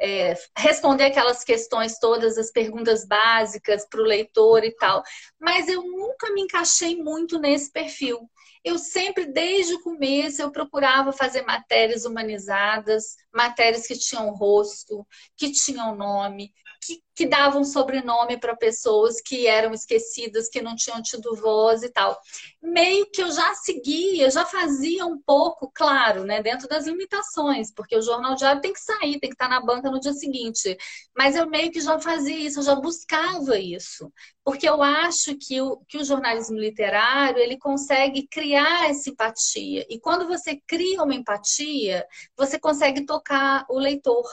[0.00, 5.02] é, responder aquelas questões todas, as perguntas básicas para o leitor e tal.
[5.40, 8.30] Mas eu nunca me encaixei muito nesse perfil
[8.64, 15.50] eu sempre, desde o começo, eu procurava fazer matérias humanizadas, matérias que tinham rosto, que
[15.50, 21.36] tinham nome, que, que davam sobrenome para pessoas que eram esquecidas, que não tinham tido
[21.36, 22.18] voz e tal.
[22.62, 27.96] Meio que eu já seguia, já fazia um pouco, claro, né, dentro das limitações, porque
[27.96, 30.76] o jornal diário tem que sair, tem que estar na banca no dia seguinte.
[31.16, 34.10] Mas eu meio que já fazia isso, eu já buscava isso.
[34.44, 39.86] Porque eu acho que o, que o jornalismo literário ele consegue criar essa empatia.
[39.88, 44.26] E quando você cria uma empatia, você consegue tocar o leitor.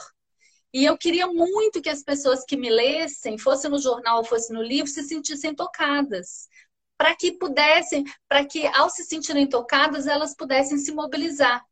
[0.72, 4.62] E eu queria muito que as pessoas que me lessem, fosse no jornal fosse no
[4.62, 6.48] livro, se sentissem tocadas.
[6.96, 11.64] Para que pudessem, para que ao se sentirem tocadas, elas pudessem se mobilizar.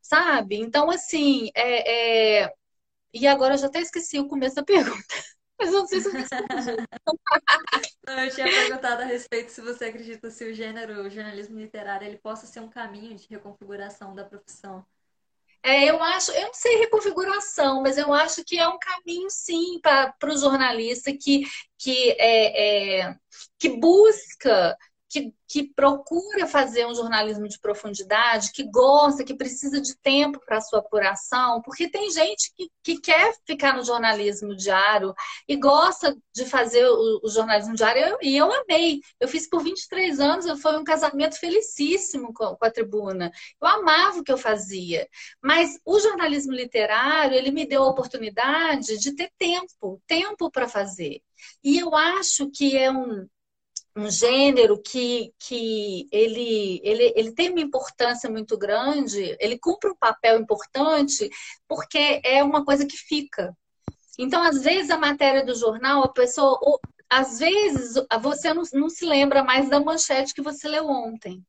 [0.00, 0.56] Sabe?
[0.56, 2.52] Então, assim, é, é...
[3.14, 5.02] e agora eu já até esqueci o começo da pergunta.
[5.58, 6.12] Mas não sei se eu
[8.04, 12.18] Eu tinha perguntado a respeito se você acredita se o gênero, o jornalismo literário, ele
[12.18, 14.84] possa ser um caminho de reconfiguração da profissão.
[15.64, 19.78] É, eu acho, eu não sei reconfiguração, mas eu acho que é um caminho sim
[19.80, 21.42] para o jornalista que,
[21.78, 23.14] que, é, é,
[23.58, 24.76] que busca
[25.12, 30.62] que, que procura fazer um jornalismo de profundidade, que gosta, que precisa de tempo para
[30.62, 35.14] sua apuração, porque tem gente que, que quer ficar no jornalismo diário
[35.46, 39.00] e gosta de fazer o, o jornalismo diário, eu, e eu amei.
[39.20, 43.30] Eu fiz por 23 anos, foi um casamento felicíssimo com, com a tribuna.
[43.60, 45.06] Eu amava o que eu fazia.
[45.42, 51.20] Mas o jornalismo literário, ele me deu a oportunidade de ter tempo, tempo para fazer.
[51.62, 53.26] E eu acho que é um,
[53.94, 59.96] um gênero que, que ele, ele, ele tem uma importância muito grande, ele cumpre um
[59.96, 61.28] papel importante
[61.68, 63.54] porque é uma coisa que fica.
[64.18, 68.88] Então, às vezes, a matéria do jornal, a pessoa, ou, às vezes, você não, não
[68.88, 71.42] se lembra mais da manchete que você leu ontem.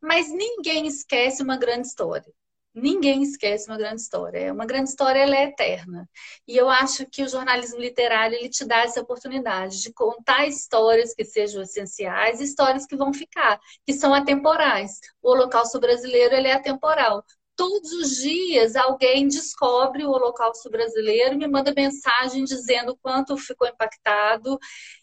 [0.00, 2.32] Mas ninguém esquece uma grande história.
[2.78, 4.52] Ninguém esquece uma grande história.
[4.52, 6.06] Uma grande história ela é eterna.
[6.46, 11.14] E eu acho que o jornalismo literário ele te dá essa oportunidade de contar histórias
[11.14, 15.00] que sejam essenciais, histórias que vão ficar, que são atemporais.
[15.22, 17.24] O Holocausto brasileiro ele é atemporal
[17.56, 24.58] todos os dias alguém descobre o Holocausto brasileiro me manda mensagem dizendo quanto ficou impactado.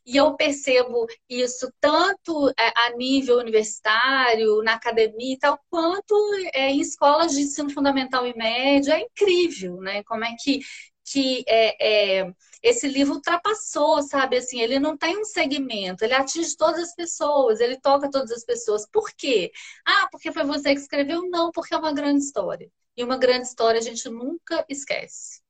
[0.06, 6.14] E eu percebo isso tanto é, a nível universitário, na academia e tal, quanto
[6.54, 8.94] é, em escolas de ensino fundamental e médio.
[8.94, 10.04] É incrível, né?
[10.04, 10.60] Como é que,
[11.14, 14.38] que é, é esse livro ultrapassou, sabe?
[14.38, 18.44] Assim, ele não tem um segmento, ele atinge todas as pessoas, ele toca todas as
[18.44, 18.90] pessoas.
[18.90, 19.52] Por quê?
[19.86, 21.22] Ah, porque foi você que escreveu?
[21.30, 22.68] Não, porque é uma grande história.
[22.98, 25.42] E uma grande história a gente nunca esquece.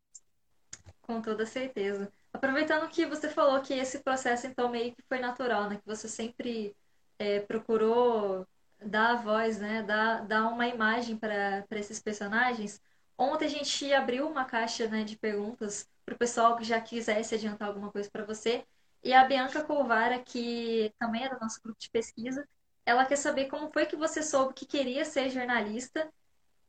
[1.01, 2.11] Com toda certeza.
[2.33, 5.77] Aproveitando que você falou que esse processo, então, meio que foi natural, né?
[5.77, 6.75] Que você sempre
[7.17, 8.45] é, procurou
[8.83, 9.81] dar a voz, né?
[9.83, 12.81] Dar, dar uma imagem para esses personagens.
[13.17, 17.35] Ontem a gente abriu uma caixa né, de perguntas para o pessoal que já quisesse
[17.35, 18.65] adiantar alguma coisa para você.
[19.03, 22.47] E a Bianca Colvara, que também é do nosso grupo de pesquisa,
[22.85, 26.11] ela quer saber como foi que você soube que queria ser jornalista.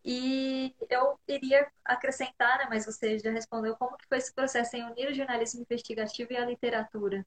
[0.05, 4.85] E eu iria acrescentar, né, mas você já respondeu, como que foi esse processo em
[4.85, 7.27] unir o jornalismo investigativo e a literatura?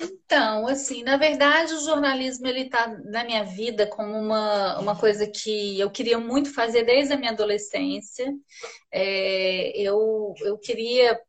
[0.00, 5.26] Então, assim, na verdade, o jornalismo ele está na minha vida como uma, uma coisa
[5.26, 8.32] que eu queria muito fazer desde a minha adolescência.
[8.90, 11.20] É, eu, eu queria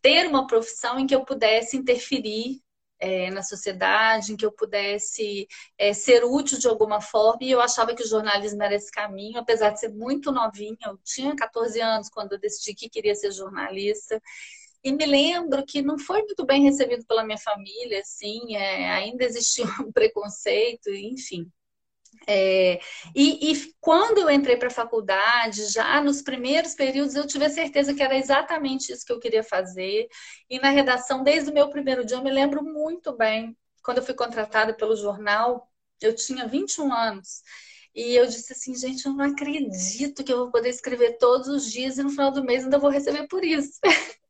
[0.00, 2.60] ter uma profissão em que eu pudesse interferir
[2.98, 5.46] é, na sociedade, em que eu pudesse
[5.78, 9.38] é, ser útil de alguma forma, e eu achava que o jornalismo era esse caminho,
[9.38, 13.32] apesar de ser muito novinha, eu tinha 14 anos quando eu decidi que queria ser
[13.32, 14.20] jornalista.
[14.84, 19.24] E me lembro que não foi muito bem recebido pela minha família, assim, é, ainda
[19.24, 21.50] existia um preconceito, enfim.
[22.26, 22.78] É,
[23.14, 27.50] e, e, quando eu entrei para a faculdade, já nos primeiros períodos, eu tive a
[27.50, 30.08] certeza que era exatamente isso que eu queria fazer.
[30.48, 34.04] E na redação, desde o meu primeiro dia, eu me lembro muito bem, quando eu
[34.04, 35.68] fui contratada pelo jornal,
[36.00, 37.42] eu tinha 21 anos.
[37.94, 41.70] E eu disse assim, gente, eu não acredito que eu vou poder escrever todos os
[41.70, 43.78] dias e no final do mês ainda vou receber por isso.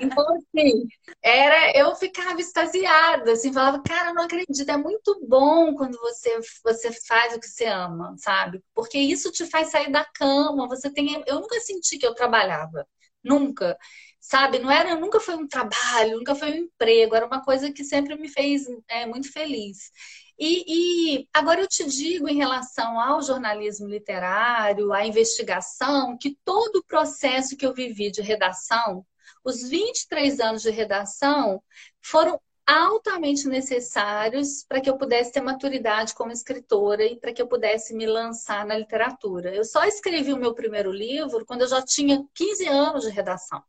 [0.00, 0.86] Então, assim,
[1.22, 6.92] era, eu ficava extasiada, assim, falava, cara, não acredito, é muito bom quando você, você
[7.06, 8.62] faz o que você ama, sabe?
[8.74, 11.22] Porque isso te faz sair da cama, você tem.
[11.26, 12.86] Eu nunca senti que eu trabalhava,
[13.22, 13.76] nunca.
[14.20, 17.84] Sabe, não era, nunca foi um trabalho, nunca foi um emprego, era uma coisa que
[17.84, 19.90] sempre me fez é, muito feliz.
[20.38, 26.76] E, e, agora eu te digo em relação ao jornalismo literário, à investigação, que todo
[26.76, 29.06] o processo que eu vivi de redação,
[29.44, 31.62] os 23 anos de redação
[32.02, 37.46] foram altamente necessários para que eu pudesse ter maturidade como escritora e para que eu
[37.46, 39.54] pudesse me lançar na literatura.
[39.54, 43.62] Eu só escrevi o meu primeiro livro quando eu já tinha 15 anos de redação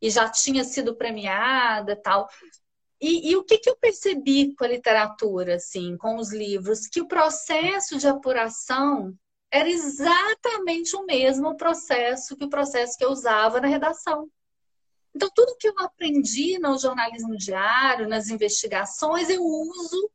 [0.00, 2.28] e já tinha sido premiada tal.
[3.00, 6.86] E, e, o que, que eu percebi com a literatura, assim, com os livros?
[6.86, 9.12] Que o processo de apuração
[9.50, 14.30] era exatamente o mesmo processo que o processo que eu usava na redação.
[15.14, 20.10] Então, tudo que eu aprendi no jornalismo diário, nas investigações, eu uso,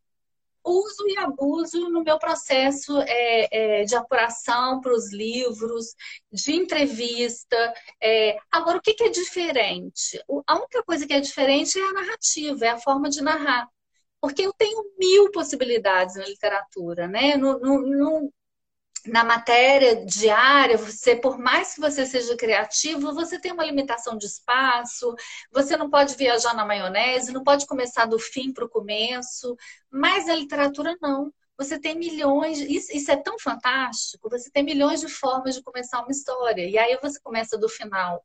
[0.65, 5.95] uso e abuso no meu processo é, é, de apuração para os livros,
[6.31, 7.73] de entrevista.
[8.01, 8.37] É...
[8.51, 10.21] Agora, o que, que é diferente?
[10.47, 13.67] A única coisa que é diferente é a narrativa, é a forma de narrar
[14.21, 17.37] porque eu tenho mil possibilidades na literatura, né?
[17.37, 18.33] No, no, no,
[19.07, 24.25] na matéria diária, você, por mais que você seja criativo, você tem uma limitação de
[24.25, 25.15] espaço,
[25.51, 29.55] você não pode viajar na maionese, não pode começar do fim para o começo,
[29.89, 31.33] mas na literatura não.
[31.57, 36.01] Você tem milhões, isso, isso, é tão fantástico, você tem milhões de formas de começar
[36.01, 36.69] uma história.
[36.69, 38.23] E aí você começa do final.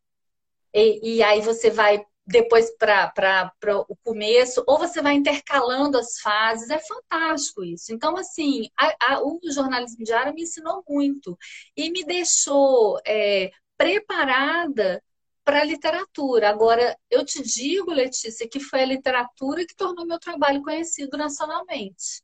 [0.74, 3.52] E, e aí você vai depois para
[3.88, 7.92] o começo, ou você vai intercalando as fases, é fantástico isso.
[7.92, 11.36] Então, assim, a, a, o jornalismo diário me ensinou muito
[11.76, 15.02] e me deixou é, preparada
[15.44, 16.48] para a literatura.
[16.48, 22.22] Agora, eu te digo, Letícia, que foi a literatura que tornou meu trabalho conhecido nacionalmente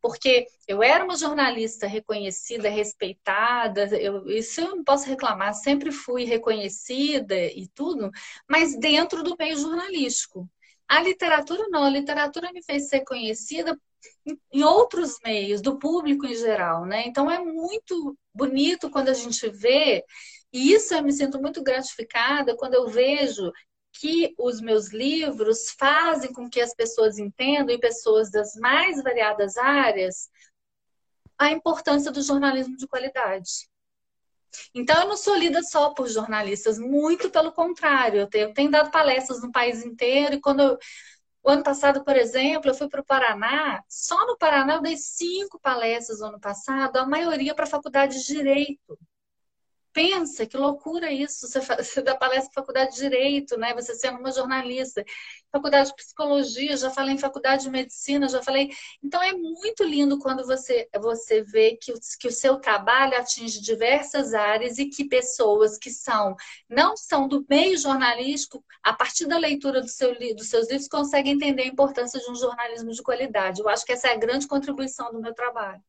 [0.00, 6.24] porque eu era uma jornalista reconhecida, respeitada, eu, isso eu não posso reclamar, sempre fui
[6.24, 8.10] reconhecida e tudo,
[8.48, 10.48] mas dentro do meio jornalístico.
[10.88, 13.78] A literatura não, a literatura me fez ser conhecida
[14.52, 17.04] em outros meios, do público em geral, né?
[17.06, 20.04] Então é muito bonito quando a gente vê,
[20.52, 23.52] e isso eu me sinto muito gratificada quando eu vejo
[23.92, 29.56] que os meus livros fazem com que as pessoas entendam, e pessoas das mais variadas
[29.56, 30.28] áreas,
[31.38, 33.68] a importância do jornalismo de qualidade.
[34.74, 38.20] Então, eu não sou lida só por jornalistas, muito pelo contrário.
[38.20, 40.78] Eu tenho, tenho dado palestras no país inteiro, e quando eu,
[41.42, 43.82] o ano passado, por exemplo, eu fui para o Paraná.
[43.88, 48.18] Só no Paraná eu dei cinco palestras no ano passado, a maioria para a faculdade
[48.18, 48.98] de Direito
[49.98, 53.74] pensa, que loucura isso, você, você dá palestra em faculdade de Direito, né?
[53.74, 55.04] Você sendo uma jornalista,
[55.50, 58.70] faculdade de Psicologia, já falei em faculdade de Medicina, já falei...
[59.02, 64.34] Então é muito lindo quando você, você vê que, que o seu trabalho atinge diversas
[64.34, 66.36] áreas e que pessoas que são,
[66.68, 71.32] não são do meio jornalístico, a partir da leitura do seu, dos seus livros, conseguem
[71.32, 73.60] entender a importância de um jornalismo de qualidade.
[73.60, 75.82] Eu acho que essa é a grande contribuição do meu trabalho.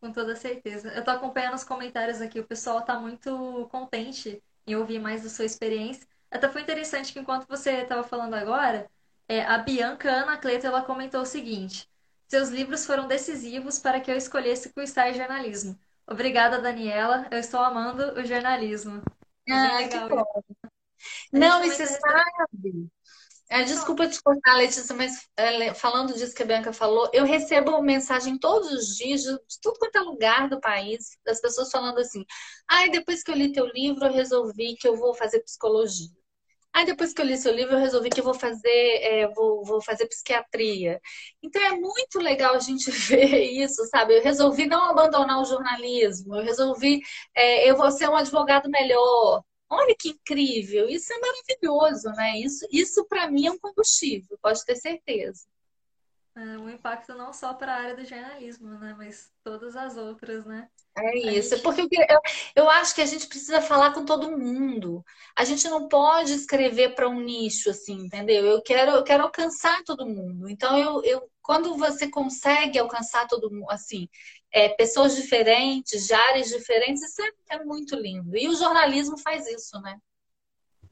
[0.00, 0.88] Com toda certeza.
[0.94, 5.28] Eu tô acompanhando os comentários aqui, o pessoal tá muito contente em ouvir mais da
[5.28, 6.06] sua experiência.
[6.30, 8.90] Até foi interessante que enquanto você estava falando agora,
[9.28, 11.86] é, a Bianca Anacleto ela comentou o seguinte:
[12.28, 15.78] seus livros foram decisivos para que eu escolhesse cursar jornalismo.
[16.06, 17.26] Obrigada, Daniela.
[17.30, 19.02] Eu estou amando o jornalismo.
[19.50, 20.42] Ah, que bom.
[21.32, 22.88] Não, e você sabe,
[23.50, 27.82] é, desculpa te cortar, Letícia, mas é, falando disso que a Bianca falou, eu recebo
[27.82, 32.24] mensagem todos os dias, de, tudo quanto é lugar do país, das pessoas falando assim:
[32.68, 36.08] ai, ah, depois que eu li teu livro, eu resolvi que eu vou fazer psicologia.
[36.72, 38.68] Aí depois que eu li seu livro, eu resolvi que eu vou fazer,
[39.02, 41.00] é, vou, vou fazer psiquiatria.
[41.42, 44.16] Então é muito legal a gente ver isso, sabe?
[44.16, 47.00] Eu resolvi não abandonar o jornalismo, eu resolvi,
[47.34, 52.38] é, eu vou ser um advogado melhor, Olha que incrível, isso é maravilhoso, né?
[52.40, 55.46] Isso, isso para mim é um combustível, pode ter certeza.
[56.36, 58.94] É um impacto não só para a área do jornalismo, né?
[58.96, 60.68] Mas todas as outras, né?
[60.96, 61.62] É isso, gente...
[61.62, 62.20] porque eu,
[62.56, 65.04] eu acho que a gente precisa falar com todo mundo.
[65.36, 68.46] A gente não pode escrever para um nicho, assim, entendeu?
[68.46, 70.48] Eu quero, eu quero alcançar todo mundo.
[70.48, 74.08] Então, eu, eu, quando você consegue alcançar todo mundo, assim,
[74.52, 78.36] é, pessoas diferentes, de áreas diferentes, isso é, é, muito lindo.
[78.36, 79.98] E o jornalismo faz isso, né?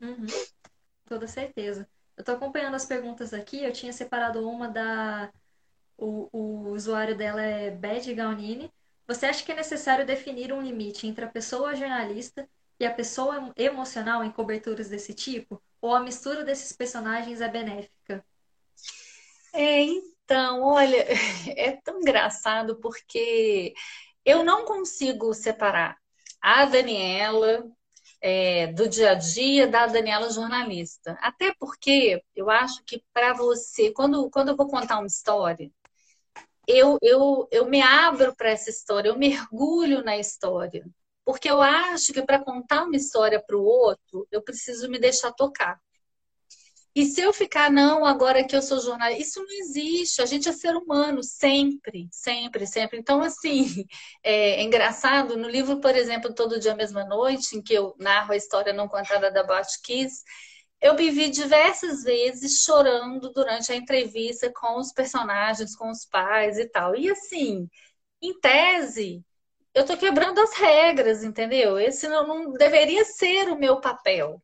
[0.01, 0.27] Uhum.
[1.07, 1.89] Toda certeza.
[2.17, 5.33] Eu estou acompanhando as perguntas aqui, eu tinha separado uma da.
[5.97, 8.73] O, o usuário dela é Bad Gaunini.
[9.07, 13.53] Você acha que é necessário definir um limite entre a pessoa jornalista e a pessoa
[13.57, 15.61] emocional em coberturas desse tipo?
[15.81, 18.25] Ou a mistura desses personagens é benéfica?
[19.53, 19.87] É,
[20.29, 21.07] então, olha,
[21.57, 23.73] é tão engraçado porque
[24.27, 25.97] eu não consigo separar
[26.39, 27.65] a Daniela
[28.21, 31.17] é, do dia a dia da Daniela jornalista.
[31.23, 35.71] Até porque eu acho que para você, quando, quando eu vou contar uma história,
[36.67, 40.85] eu, eu, eu me abro para essa história, eu mergulho na história.
[41.25, 45.33] Porque eu acho que para contar uma história para o outro, eu preciso me deixar
[45.33, 45.81] tocar.
[46.95, 50.23] E se eu ficar, não, agora que eu sou jornalista, isso não existe.
[50.23, 52.99] A gente é ser humano, sempre, sempre, sempre.
[52.99, 53.85] Então, assim,
[54.23, 55.37] é, é engraçado.
[55.37, 58.89] No livro, por exemplo, Todo Dia, Mesma Noite, em que eu narro a história não
[58.89, 60.23] contada da Botkiss,
[60.81, 66.59] eu me vi diversas vezes chorando durante a entrevista com os personagens, com os pais
[66.59, 66.95] e tal.
[66.97, 67.69] E, assim,
[68.23, 69.25] em tese,
[69.75, 71.79] eu tô quebrando as regras, entendeu?
[71.79, 74.43] Esse não, não deveria ser o meu papel.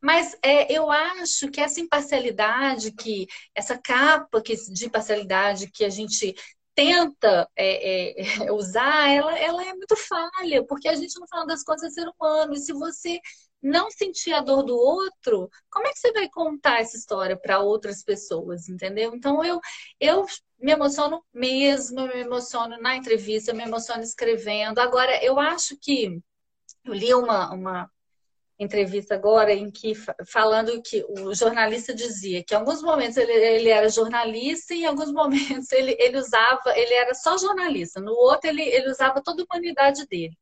[0.00, 5.90] Mas é, eu acho que essa imparcialidade, que essa capa que, de imparcialidade que a
[5.90, 6.34] gente
[6.74, 11.64] tenta é, é, usar, ela, ela é muito falha, porque a gente, no final das
[11.64, 12.52] contas, é ser humano.
[12.52, 13.20] E se você
[13.62, 17.60] não sentir a dor do outro, como é que você vai contar essa história para
[17.60, 19.14] outras pessoas, entendeu?
[19.14, 19.60] Então eu,
[19.98, 20.24] eu
[20.60, 24.78] me emociono mesmo, eu me emociono na entrevista, eu me emociono escrevendo.
[24.78, 26.20] Agora, eu acho que
[26.84, 27.90] eu li uma, uma
[28.58, 29.94] entrevista agora em que
[30.26, 34.86] falando que o jornalista dizia que em alguns momentos ele, ele era jornalista e em
[34.86, 39.42] alguns momentos ele, ele usava, ele era só jornalista, no outro ele, ele usava toda
[39.42, 40.36] a humanidade dele.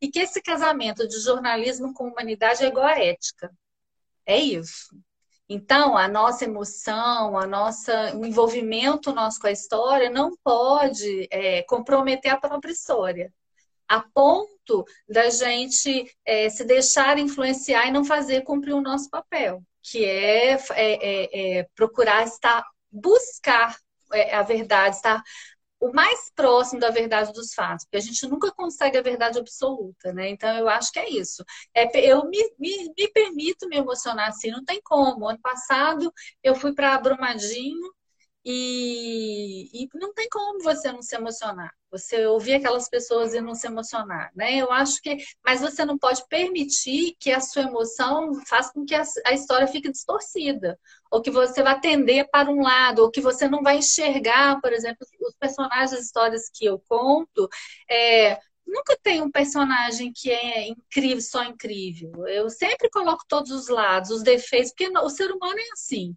[0.00, 3.50] E que esse casamento de jornalismo com humanidade é igual à ética.
[4.26, 4.88] É isso.
[5.48, 11.62] Então, a nossa emoção, a nossa, o envolvimento nosso com a história não pode é,
[11.64, 13.32] comprometer a própria história,
[13.88, 14.53] a ponto
[15.08, 20.52] da gente é, se deixar influenciar e não fazer cumprir o nosso papel, que é,
[20.52, 23.76] é, é, é procurar estar, buscar
[24.12, 25.22] é, a verdade, estar
[25.80, 30.12] o mais próximo da verdade dos fatos, porque a gente nunca consegue a verdade absoluta,
[30.14, 30.30] né?
[30.30, 31.44] Então eu acho que é isso.
[31.74, 35.28] É, eu me, me, me permito me emocionar assim, não tem como.
[35.28, 36.10] Ano passado
[36.42, 37.93] eu fui para Brumadinho
[38.44, 41.72] e, e, não tem como você não se emocionar.
[41.90, 44.56] Você ouvir aquelas pessoas e não se emocionar, né?
[44.56, 48.94] Eu acho que, mas você não pode permitir que a sua emoção faça com que
[48.94, 50.78] a, a história fique distorcida,
[51.10, 54.72] ou que você vá tender para um lado, ou que você não vai enxergar, por
[54.72, 57.48] exemplo, os personagens das histórias que eu conto.
[57.90, 62.26] É, nunca tem um personagem que é incrível, só incrível.
[62.26, 66.14] Eu sempre coloco todos os lados, os defeitos, porque o ser humano é assim.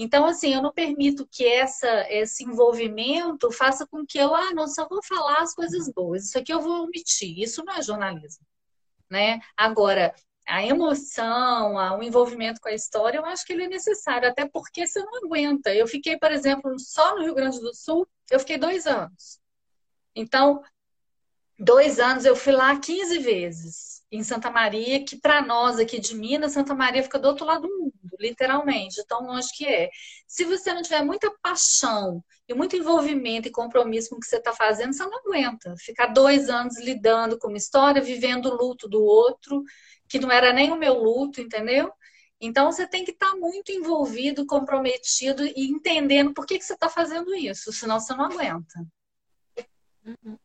[0.00, 4.68] Então, assim, eu não permito que essa, esse envolvimento faça com que eu, ah, não,
[4.68, 7.36] só vou falar as coisas boas, isso aqui eu vou omitir.
[7.40, 8.46] Isso não é jornalismo,
[9.10, 9.40] né?
[9.56, 10.14] Agora,
[10.46, 14.86] a emoção, o envolvimento com a história, eu acho que ele é necessário, até porque
[14.86, 15.74] você não aguenta.
[15.74, 19.40] Eu fiquei, por exemplo, só no Rio Grande do Sul, eu fiquei dois anos.
[20.14, 20.62] Então,
[21.58, 26.14] dois anos eu fui lá 15 vezes em Santa Maria, que para nós aqui de
[26.14, 29.90] Minas, Santa Maria fica do outro lado do mundo, literalmente, tão longe que é.
[30.26, 34.36] Se você não tiver muita paixão e muito envolvimento e compromisso com o que você
[34.36, 35.74] está fazendo, você não aguenta.
[35.78, 39.62] Ficar dois anos lidando com uma história, vivendo o luto do outro,
[40.08, 41.92] que não era nem o meu luto, entendeu?
[42.40, 46.74] Então você tem que estar tá muito envolvido, comprometido e entendendo por que, que você
[46.74, 48.86] está fazendo isso, senão você não aguenta.
[50.04, 50.38] Uhum.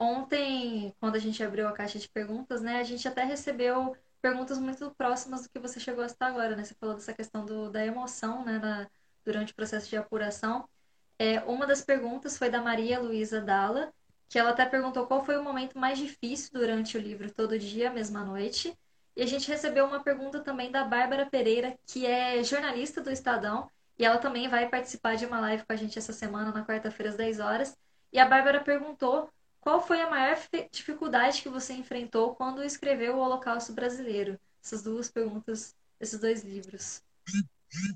[0.00, 4.58] Ontem, quando a gente abriu a caixa de perguntas, né, a gente até recebeu perguntas
[4.58, 6.64] muito próximas do que você chegou a citar agora, né?
[6.64, 8.88] Você falou dessa questão do, da emoção, né, na,
[9.24, 10.68] durante o processo de apuração.
[11.18, 13.92] É, uma das perguntas foi da Maria Luísa Dalla,
[14.28, 17.90] que ela até perguntou qual foi o momento mais difícil durante o livro Todo Dia,
[17.90, 18.76] Mesma Noite.
[19.16, 23.68] E a gente recebeu uma pergunta também da Bárbara Pereira, que é jornalista do Estadão,
[23.98, 27.10] e ela também vai participar de uma live com a gente essa semana, na quarta-feira,
[27.10, 27.76] às 10 horas.
[28.12, 29.28] E a Bárbara perguntou
[29.68, 30.38] qual foi a maior
[30.72, 34.40] dificuldade que você enfrentou quando escreveu o Holocausto Brasileiro?
[34.64, 37.02] Essas duas perguntas, esses dois livros.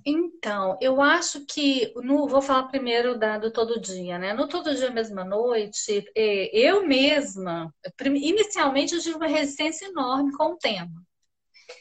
[0.05, 4.35] Então, eu acho que no, vou falar primeiro da, do Todo Dia, né?
[4.35, 7.75] No Todo Dia Mesma Noite, é, eu mesma,
[8.07, 11.03] inicialmente eu tive uma resistência enorme com o tema.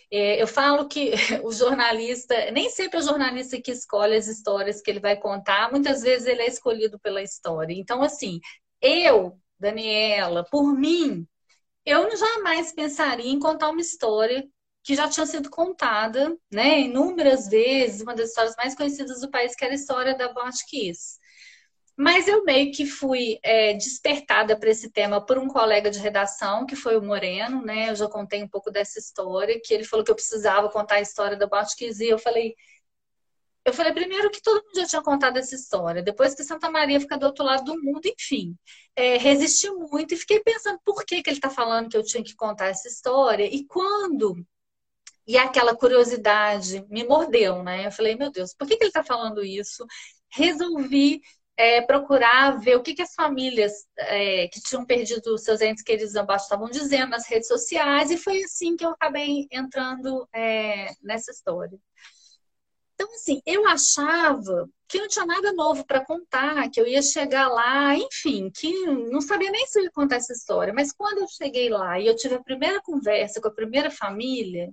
[0.09, 1.11] É, eu falo que
[1.43, 5.69] o jornalista, nem sempre é o jornalista que escolhe as histórias que ele vai contar,
[5.69, 7.73] muitas vezes ele é escolhido pela história.
[7.73, 8.39] Então, assim,
[8.81, 11.25] eu Daniela, por mim,
[11.85, 14.43] eu jamais pensaria em contar uma história
[14.83, 19.55] que já tinha sido contada, né, inúmeras vezes, uma das histórias mais conhecidas do país,
[19.55, 21.19] que era a história da Boate Kiss.
[21.95, 26.65] Mas eu meio que fui é, despertada para esse tema por um colega de redação,
[26.65, 27.91] que foi o Moreno, né?
[27.91, 31.01] Eu já contei um pouco dessa história, que ele falou que eu precisava contar a
[31.01, 32.55] história da Boate Kiss, e eu falei,
[33.63, 36.99] eu falei primeiro que todo mundo já tinha contado essa história, depois que Santa Maria
[36.99, 38.55] fica do outro lado do mundo, enfim.
[38.95, 42.23] É, resisti muito e fiquei pensando por que, que ele está falando que eu tinha
[42.23, 44.35] que contar essa história e quando.
[45.27, 47.85] E aquela curiosidade me mordeu, né?
[47.85, 49.85] Eu falei, meu Deus, por que, que ele está falando isso?
[50.29, 51.21] Resolvi
[51.55, 56.15] é, procurar ver o que, que as famílias é, que tinham perdido seus entes queridos
[56.15, 61.31] abaixo estavam dizendo nas redes sociais, e foi assim que eu acabei entrando é, nessa
[61.31, 61.77] história.
[63.01, 67.47] Então, assim, eu achava que não tinha nada novo para contar, que eu ia chegar
[67.47, 70.71] lá, enfim, que não sabia nem se eu ia contar essa história.
[70.71, 74.71] Mas quando eu cheguei lá e eu tive a primeira conversa com a primeira família,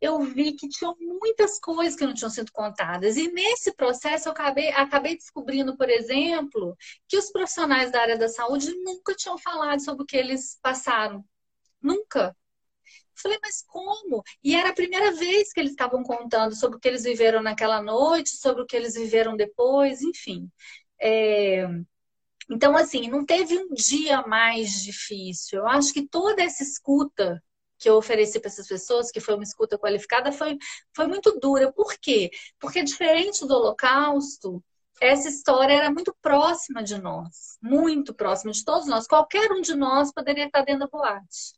[0.00, 3.16] eu vi que tinham muitas coisas que não tinham sido contadas.
[3.16, 8.28] E nesse processo eu acabei, acabei descobrindo, por exemplo, que os profissionais da área da
[8.28, 11.24] saúde nunca tinham falado sobre o que eles passaram.
[11.80, 12.34] Nunca.
[13.22, 14.22] Falei, mas como?
[14.42, 17.82] E era a primeira vez que eles estavam contando sobre o que eles viveram naquela
[17.82, 20.50] noite, sobre o que eles viveram depois, enfim.
[21.00, 21.66] É...
[22.50, 25.60] Então, assim, não teve um dia mais difícil.
[25.60, 27.42] Eu acho que toda essa escuta
[27.78, 30.56] que eu ofereci para essas pessoas, que foi uma escuta qualificada, foi,
[30.94, 31.72] foi muito dura.
[31.72, 32.30] Por quê?
[32.60, 34.62] Porque, diferente do Holocausto,
[35.00, 39.06] essa história era muito próxima de nós, muito próxima de todos nós.
[39.06, 41.54] Qualquer um de nós poderia estar dentro da boate.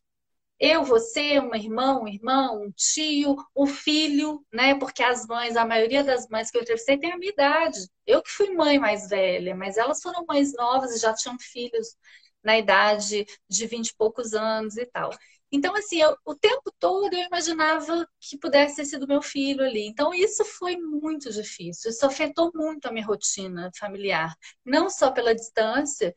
[0.59, 4.75] Eu, você, uma irmã, um irmão, um tio, o filho, né?
[4.75, 7.79] Porque as mães, a maioria das mães que eu entrevistei tem a minha idade.
[8.05, 11.95] Eu que fui mãe mais velha, mas elas foram mães novas e já tinham filhos
[12.43, 15.09] na idade de vinte e poucos anos e tal.
[15.51, 19.85] Então, assim, eu, o tempo todo eu imaginava que pudesse ter sido meu filho ali.
[19.87, 21.91] Então, isso foi muito difícil.
[21.91, 24.33] Isso afetou muito a minha rotina familiar.
[24.65, 26.13] Não só pela distância,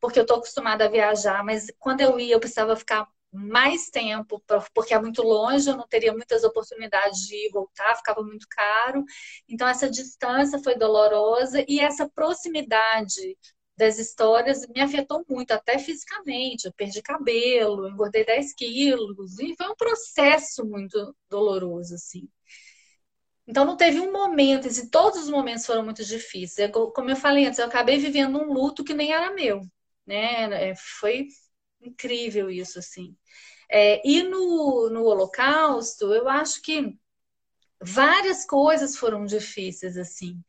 [0.00, 3.06] porque eu estou acostumada a viajar, mas quando eu ia, eu precisava ficar
[3.36, 4.42] mais tempo,
[4.74, 9.04] porque é muito longe, eu não teria muitas oportunidades de ir voltar, ficava muito caro.
[9.48, 13.36] Então, essa distância foi dolorosa e essa proximidade
[13.76, 16.66] das histórias me afetou muito, até fisicamente.
[16.66, 22.28] Eu perdi cabelo, engordei 10 quilos, e foi um processo muito doloroso, assim.
[23.46, 26.70] Então não teve um momento, e todos os momentos foram muito difíceis.
[26.94, 29.60] Como eu falei antes, eu acabei vivendo um luto que nem era meu,
[30.06, 30.70] né?
[30.70, 31.28] É, foi
[31.80, 33.16] incrível isso, assim.
[33.70, 36.96] É, e no, no Holocausto, eu acho que
[37.82, 40.42] várias coisas foram difíceis, assim.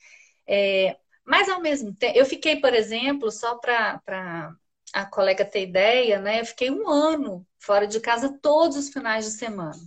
[0.47, 4.01] É, mas ao mesmo tempo, eu fiquei, por exemplo, só para
[4.93, 6.41] a colega ter ideia, né?
[6.41, 9.79] Eu fiquei um ano fora de casa todos os finais de semana.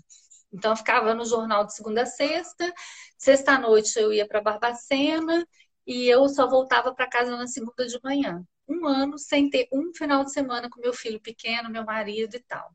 [0.52, 2.72] Então, eu ficava no jornal de segunda a sexta,
[3.18, 5.46] sexta-noite eu ia para Barbacena
[5.86, 8.44] e eu só voltava para casa na segunda de manhã.
[8.70, 12.40] Um ano sem ter um final de semana com meu filho pequeno, meu marido e
[12.40, 12.74] tal.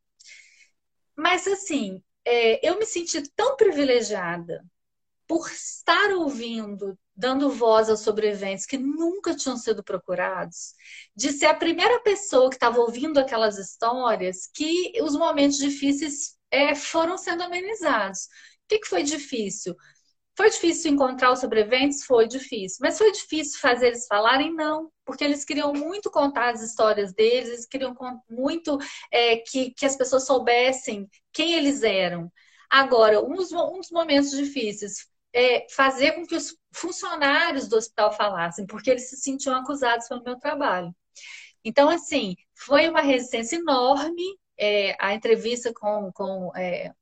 [1.15, 4.63] Mas, assim, é, eu me senti tão privilegiada
[5.27, 10.73] por estar ouvindo dando voz aos sobreviventes que nunca tinham sido procurados,
[11.15, 16.75] de ser a primeira pessoa que estava ouvindo aquelas histórias que os momentos difíceis é,
[16.75, 18.25] foram sendo amenizados.
[18.25, 19.75] O que, que foi difícil?
[20.35, 22.03] Foi difícil encontrar os sobreviventes?
[22.03, 22.79] Foi difícil.
[22.81, 24.53] Mas foi difícil fazer eles falarem?
[24.53, 24.91] Não.
[25.05, 27.95] Porque eles queriam muito contar as histórias deles, eles queriam
[28.29, 28.77] muito
[29.11, 32.31] é, que, que as pessoas soubessem quem eles eram.
[32.69, 38.11] Agora, um dos, um dos momentos difíceis é, fazer com que os funcionários do hospital
[38.13, 40.93] falassem, porque eles se sentiam acusados pelo meu trabalho.
[41.63, 44.23] Então, assim, foi uma resistência enorme
[44.57, 46.93] é, a entrevista com, com, é,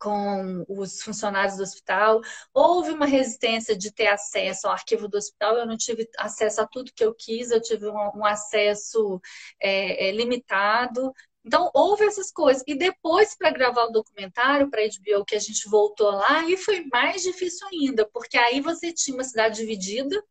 [0.00, 2.20] com os funcionários do hospital.
[2.54, 5.56] Houve uma resistência de ter acesso ao arquivo do hospital.
[5.56, 9.20] Eu não tive acesso a tudo que eu quis, eu tive um, um acesso
[9.60, 11.12] é, é limitado.
[11.44, 12.62] Então, houve essas coisas.
[12.66, 16.56] E depois, para gravar o documentário para a HBO, que a gente voltou lá, e
[16.56, 20.22] foi mais difícil ainda, porque aí você tinha uma cidade dividida,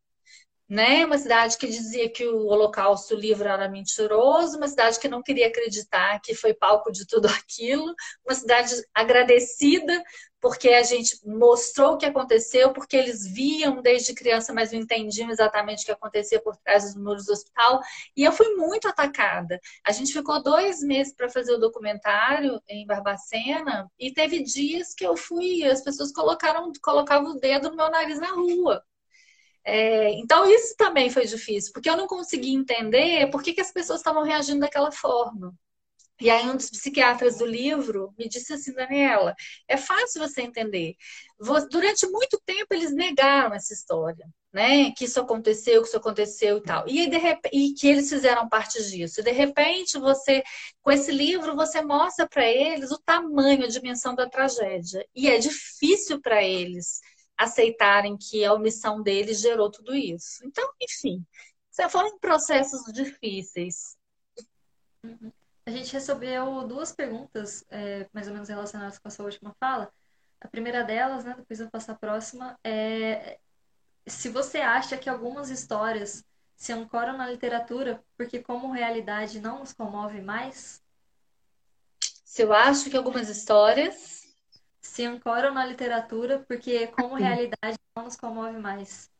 [0.70, 1.04] né?
[1.04, 5.48] Uma cidade que dizia que o Holocausto livre era mentiroso, uma cidade que não queria
[5.48, 7.92] acreditar que foi palco de tudo aquilo,
[8.24, 10.00] uma cidade agradecida
[10.40, 15.30] porque a gente mostrou o que aconteceu, porque eles viam desde criança, mas não entendiam
[15.30, 17.80] exatamente o que acontecia por trás dos muros do hospital.
[18.16, 19.60] E eu fui muito atacada.
[19.86, 25.06] A gente ficou dois meses para fazer o documentário em Barbacena e teve dias que
[25.06, 28.82] eu fui, as pessoas colocaram, colocavam o dedo no meu nariz na rua.
[29.64, 33.72] É, então, isso também foi difícil, porque eu não consegui entender por que, que as
[33.72, 35.54] pessoas estavam reagindo daquela forma.
[36.20, 39.34] E aí, um dos psiquiatras do livro me disse assim, Daniela,
[39.66, 40.94] é fácil você entender.
[41.70, 44.90] Durante muito tempo, eles negaram essa história, né?
[44.92, 46.86] Que isso aconteceu, que isso aconteceu e tal.
[46.86, 47.16] E, de,
[47.52, 49.20] e que eles fizeram parte disso.
[49.20, 50.42] E, de repente, você,
[50.82, 55.06] com esse livro, você mostra para eles o tamanho, a dimensão da tragédia.
[55.14, 57.00] E é difícil para eles
[57.40, 60.44] aceitarem que a omissão deles gerou tudo isso.
[60.44, 61.24] Então, enfim,
[61.70, 63.96] você foram processos difíceis.
[65.64, 69.90] A gente recebeu duas perguntas, é, mais ou menos relacionadas com a sua última fala.
[70.38, 73.38] A primeira delas, né, depois eu passo a próxima, é
[74.06, 76.24] se você acha que algumas histórias
[76.56, 80.82] se ancoram na literatura porque como realidade não nos comove mais?
[82.24, 84.29] Se eu acho que algumas histórias
[84.80, 89.10] se ancoram na literatura porque como realidade não nos comove mais.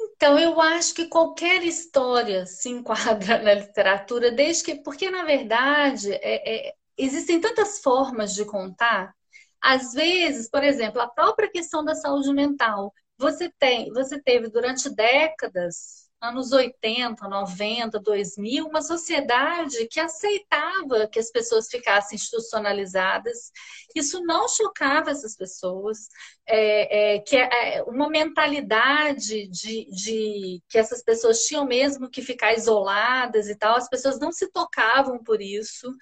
[0.00, 4.74] Então, eu acho que qualquer história se enquadra na literatura, desde que.
[4.76, 9.14] Porque, na verdade, é, é, existem tantas formas de contar.
[9.60, 12.92] Às vezes, por exemplo, a própria questão da saúde mental.
[13.18, 21.18] Você, tem, você teve durante décadas anos 80, 90, 2000, uma sociedade que aceitava que
[21.18, 23.50] as pessoas ficassem institucionalizadas.
[23.94, 26.08] Isso não chocava essas pessoas,
[26.46, 32.54] é, é, que é, uma mentalidade de, de que essas pessoas tinham mesmo que ficar
[32.54, 35.92] isoladas e tal, as pessoas não se tocavam por isso.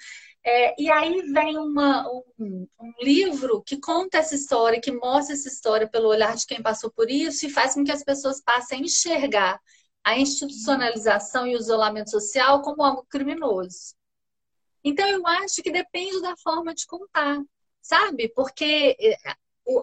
[0.45, 5.49] É, e aí vem uma, um, um, livro que conta essa história, que mostra essa
[5.49, 8.79] história pelo olhar de quem passou por isso e faz com que as pessoas passem
[8.79, 9.61] a enxergar
[10.05, 13.95] a institucionalização e o isolamento social como algo criminoso.
[14.83, 17.39] Então, eu acho que depende da forma de contar,
[17.83, 18.29] sabe?
[18.35, 19.17] Porque eh,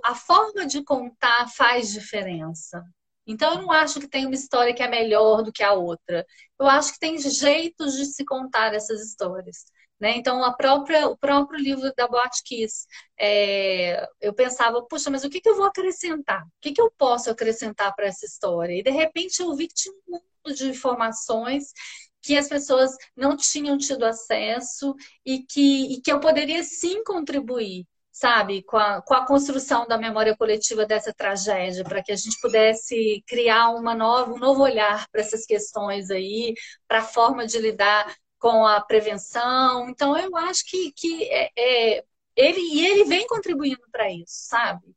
[0.03, 2.83] a forma de contar faz diferença.
[3.25, 6.25] Então, eu não acho que tem uma história que é melhor do que a outra.
[6.59, 9.65] Eu acho que tem jeitos de se contar essas histórias.
[9.99, 10.15] Né?
[10.17, 12.85] Então, a própria, o próprio livro da Boate Kiss,
[13.19, 16.43] é, eu pensava, puxa, mas o que, que eu vou acrescentar?
[16.43, 18.73] O que, que eu posso acrescentar para essa história?
[18.75, 21.73] E, de repente, eu vi que tinha um mundo de informações
[22.21, 24.93] que as pessoas não tinham tido acesso
[25.25, 27.85] e que, e que eu poderia sim contribuir
[28.17, 32.35] sabe, com a, com a construção da memória coletiva dessa tragédia, para que a gente
[32.41, 36.55] pudesse criar uma nova, um novo olhar para essas questões aí,
[36.87, 39.89] para a forma de lidar com a prevenção.
[39.89, 44.95] Então, eu acho que, que é, é ele, e ele vem contribuindo para isso, sabe?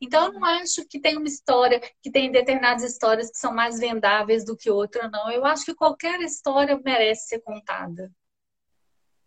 [0.00, 3.78] Então, eu não acho que tem uma história, que tem determinadas histórias que são mais
[3.78, 5.30] vendáveis do que outra, não.
[5.30, 8.10] Eu acho que qualquer história merece ser contada.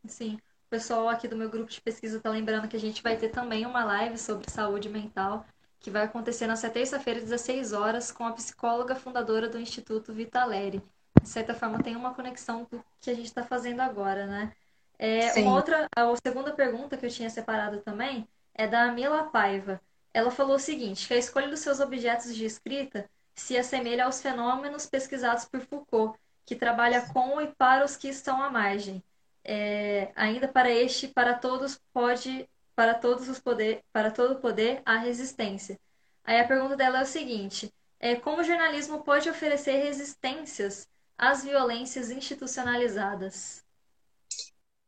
[0.08, 0.38] Sim
[0.74, 3.64] pessoal aqui do meu grupo de pesquisa está lembrando que a gente vai ter também
[3.64, 5.46] uma live sobre saúde mental,
[5.80, 10.82] que vai acontecer nessa terça-feira, 16 horas, com a psicóloga fundadora do Instituto Vitaleri.
[11.24, 14.52] De certa forma, tem uma conexão com o que a gente está fazendo agora, né?
[15.00, 19.82] É, uma outra, a segunda pergunta que eu tinha separado também é da Mila Paiva.
[20.14, 24.22] Ela falou o seguinte, que a escolha dos seus objetos de escrita se assemelha aos
[24.22, 29.04] fenômenos pesquisados por Foucault, que trabalha com e para os que estão à margem
[29.44, 34.98] é, ainda para este, para todos pode, para todos os poder, para todo poder há
[34.98, 35.80] resistência.
[36.24, 40.88] Aí a pergunta dela é o seguinte: é, como o jornalismo pode oferecer resistências
[41.18, 43.63] às violências institucionalizadas?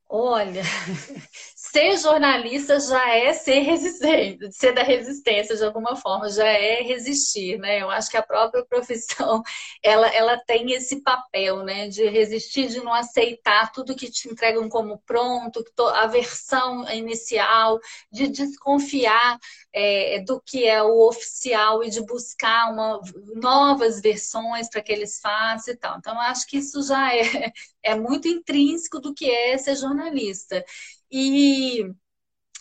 [0.08, 0.62] Olha,
[1.56, 7.58] ser jornalista já é ser resistente, ser da resistência de alguma forma, já é resistir,
[7.58, 7.82] né?
[7.82, 9.42] Eu acho que a própria profissão,
[9.84, 11.88] ela, ela tem esse papel, né?
[11.88, 17.80] De resistir, de não aceitar tudo que te entregam como pronto, a versão inicial,
[18.12, 19.40] de desconfiar
[19.74, 23.02] é, do que é o oficial e de buscar uma,
[23.36, 25.98] novas versões para que eles façam e tal.
[25.98, 27.52] Então, eu acho que isso já é,
[27.86, 30.66] é muito intrínseco do que é ser jornalista.
[31.12, 31.84] E,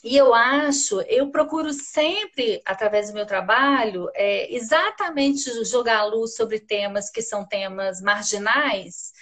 [0.04, 6.36] e eu acho, eu procuro sempre, através do meu trabalho, é, exatamente jogar a luz
[6.36, 9.13] sobre temas que são temas marginais,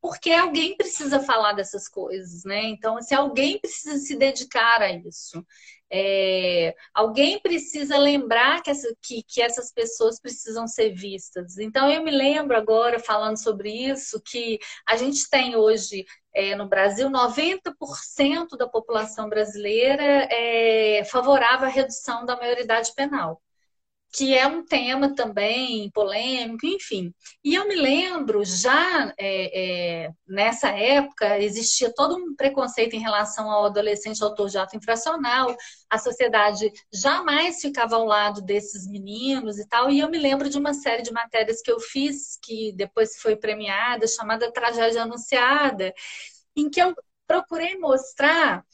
[0.00, 2.64] porque alguém precisa falar dessas coisas, né?
[2.64, 5.44] Então, se alguém precisa se dedicar a isso.
[5.92, 11.58] É, alguém precisa lembrar que, essa, que, que, essas pessoas precisam ser vistas.
[11.58, 16.68] Então, eu me lembro agora, falando sobre isso, que a gente tem hoje é, no
[16.68, 23.42] Brasil 90% da população brasileira é favorável à redução da maioridade penal
[24.12, 27.14] que é um tema também polêmico, enfim.
[27.44, 33.50] E eu me lembro, já é, é, nessa época, existia todo um preconceito em relação
[33.50, 35.56] ao adolescente autor de ato infracional,
[35.88, 40.58] a sociedade jamais ficava ao lado desses meninos e tal, e eu me lembro de
[40.58, 45.94] uma série de matérias que eu fiz, que depois foi premiada, chamada Tragédia Anunciada,
[46.56, 46.94] em que eu
[47.26, 48.64] procurei mostrar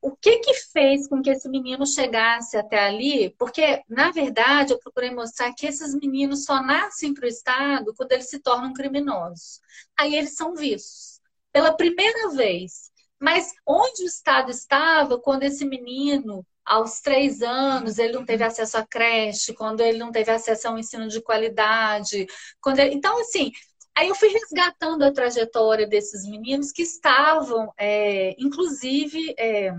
[0.00, 3.34] o que que fez com que esse menino chegasse até ali?
[3.38, 8.12] Porque, na verdade, eu procurei mostrar que esses meninos só nascem para o Estado quando
[8.12, 9.60] eles se tornam criminosos.
[9.98, 11.20] Aí eles são vistos
[11.52, 12.90] pela primeira vez.
[13.20, 18.78] Mas onde o Estado estava quando esse menino, aos três anos, ele não teve acesso
[18.78, 22.26] à creche, quando ele não teve acesso a um ensino de qualidade?
[22.60, 22.94] Quando ele...
[22.94, 23.50] Então, assim,
[23.98, 29.72] Aí eu fui resgatando a trajetória desses meninos que estavam, é, inclusive, é,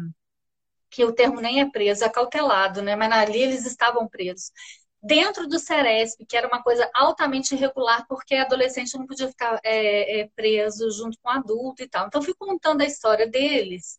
[0.90, 2.98] que o termo nem é preso, é cautelado, né?
[2.98, 4.52] Mas ali eles estavam presos.
[5.02, 10.20] Dentro do Ceresp, que era uma coisa altamente irregular, porque adolescente não podia ficar é,
[10.20, 12.08] é preso junto com adulto e tal.
[12.08, 13.98] Então, fui contando a história deles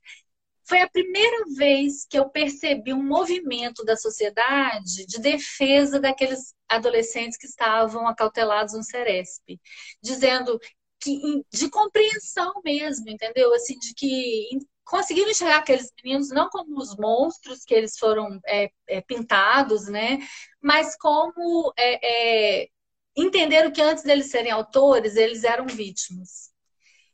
[0.71, 7.37] foi a primeira vez que eu percebi um movimento da sociedade de defesa daqueles adolescentes
[7.37, 9.59] que estavam acautelados no Ceresp,
[10.01, 10.61] dizendo
[11.01, 13.53] que de compreensão mesmo, entendeu?
[13.53, 18.71] Assim, de que conseguiram enxergar aqueles meninos não como os monstros que eles foram é,
[18.89, 20.19] é, pintados, né?
[20.63, 22.69] Mas como é, é
[23.17, 26.50] entenderam que antes deles serem autores, eles eram vítimas.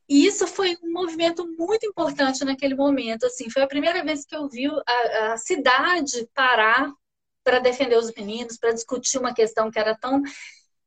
[0.09, 3.26] E isso foi um movimento muito importante naquele momento.
[3.26, 6.92] Assim, foi a primeira vez que eu vi a, a cidade parar
[7.42, 10.22] para defender os meninos, para discutir uma questão que era tão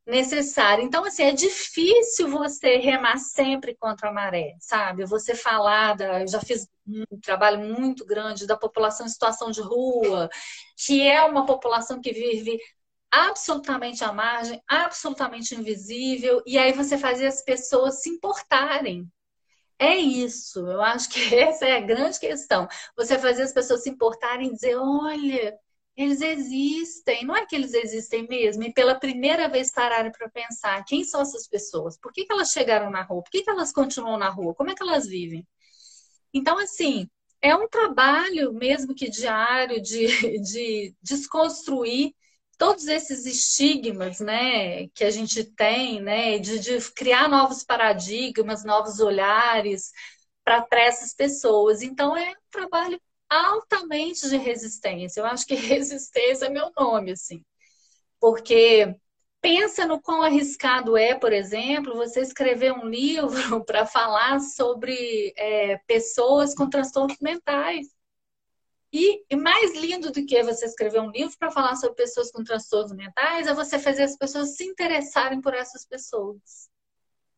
[0.06, 0.82] necessária.
[0.84, 5.06] Então, assim, é difícil você remar sempre contra a maré, sabe?
[5.06, 9.62] Você falar, da, eu já fiz um trabalho muito grande da população em situação de
[9.62, 10.30] rua,
[10.86, 12.60] que é uma população que vive
[13.12, 19.10] absolutamente à margem, absolutamente invisível, e aí você fazia as pessoas se importarem.
[19.80, 22.68] É isso, eu acho que essa é a grande questão.
[22.98, 25.58] Você fazer as pessoas se importarem e dizer: olha,
[25.96, 30.84] eles existem, não é que eles existem mesmo, e pela primeira vez pararem para pensar
[30.86, 33.72] quem são essas pessoas, por que, que elas chegaram na rua, por que, que elas
[33.74, 35.46] continuam na rua, como é que elas vivem.
[36.34, 37.10] Então, assim,
[37.42, 40.08] é um trabalho mesmo que diário de,
[40.42, 42.14] de desconstruir
[42.60, 49.00] todos esses estigmas né, que a gente tem, né, de, de criar novos paradigmas, novos
[49.00, 49.92] olhares
[50.44, 51.82] para essas pessoas.
[51.82, 55.22] Então, é um trabalho altamente de resistência.
[55.22, 57.42] Eu acho que resistência é meu nome, assim.
[58.20, 58.94] Porque
[59.42, 65.78] pensa no quão arriscado é, por exemplo, você escrever um livro para falar sobre é,
[65.88, 67.88] pessoas com transtornos mentais.
[68.92, 72.44] E, e, mais lindo do que você escrever um livro para falar sobre pessoas com
[72.44, 76.70] transtornos mentais é você fazer as pessoas se interessarem por essas pessoas.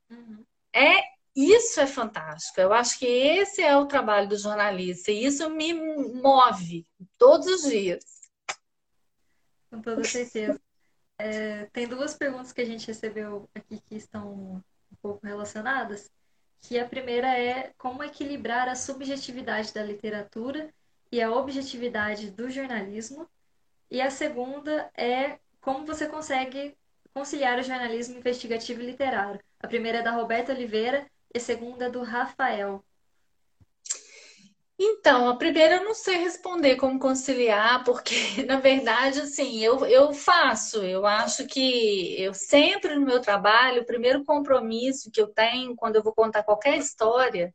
[0.09, 0.45] Uhum.
[0.73, 1.03] É
[1.35, 2.59] isso é fantástico.
[2.59, 6.85] Eu acho que esse é o trabalho do jornalista e isso me move
[7.17, 8.03] todos os dias.
[9.69, 10.59] Com toda certeza.
[11.17, 16.11] É, tem duas perguntas que a gente recebeu aqui que estão um pouco relacionadas.
[16.61, 20.71] Que a primeira é como equilibrar a subjetividade da literatura
[21.12, 23.28] e a objetividade do jornalismo.
[23.89, 26.76] E a segunda é como você consegue
[27.14, 29.41] conciliar o jornalismo investigativo e literário.
[29.59, 32.84] A primeira é da Roberta Oliveira e a segunda do Rafael.
[34.84, 38.16] Então, a primeira eu não sei responder como conciliar, porque,
[38.47, 40.82] na verdade, assim, eu, eu faço.
[40.84, 45.97] Eu acho que eu sempre no meu trabalho, o primeiro compromisso que eu tenho quando
[45.97, 47.53] eu vou contar qualquer história,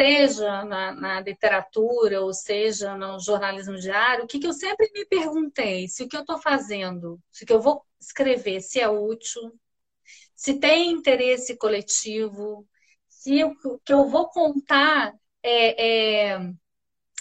[0.00, 5.04] seja na, na literatura ou seja no jornalismo diário, o que, que eu sempre me
[5.04, 8.88] perguntei, se o que eu estou fazendo, se o que eu vou escrever, se é
[8.88, 9.52] útil,
[10.34, 12.66] se tem interesse coletivo,
[13.08, 16.40] se o que eu vou contar é, é,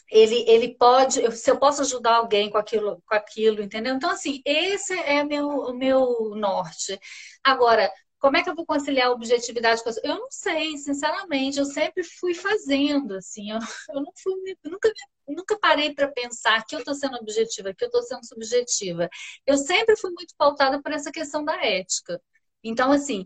[0.10, 3.94] ele, ele pode, se eu posso ajudar alguém com aquilo, com aquilo, entendeu?
[3.96, 6.98] Então, assim, esse é meu, o meu norte.
[7.44, 9.94] Agora, como é que eu vou conciliar a objetividade com a...
[10.04, 13.60] Eu não sei, sinceramente, eu sempre fui fazendo, assim, eu,
[13.96, 14.92] eu não fui, nunca,
[15.28, 19.10] nunca parei para pensar que eu estou sendo objetiva, que eu estou sendo subjetiva.
[19.46, 22.22] Eu sempre fui muito pautada por essa questão da ética.
[22.64, 23.26] Então, assim,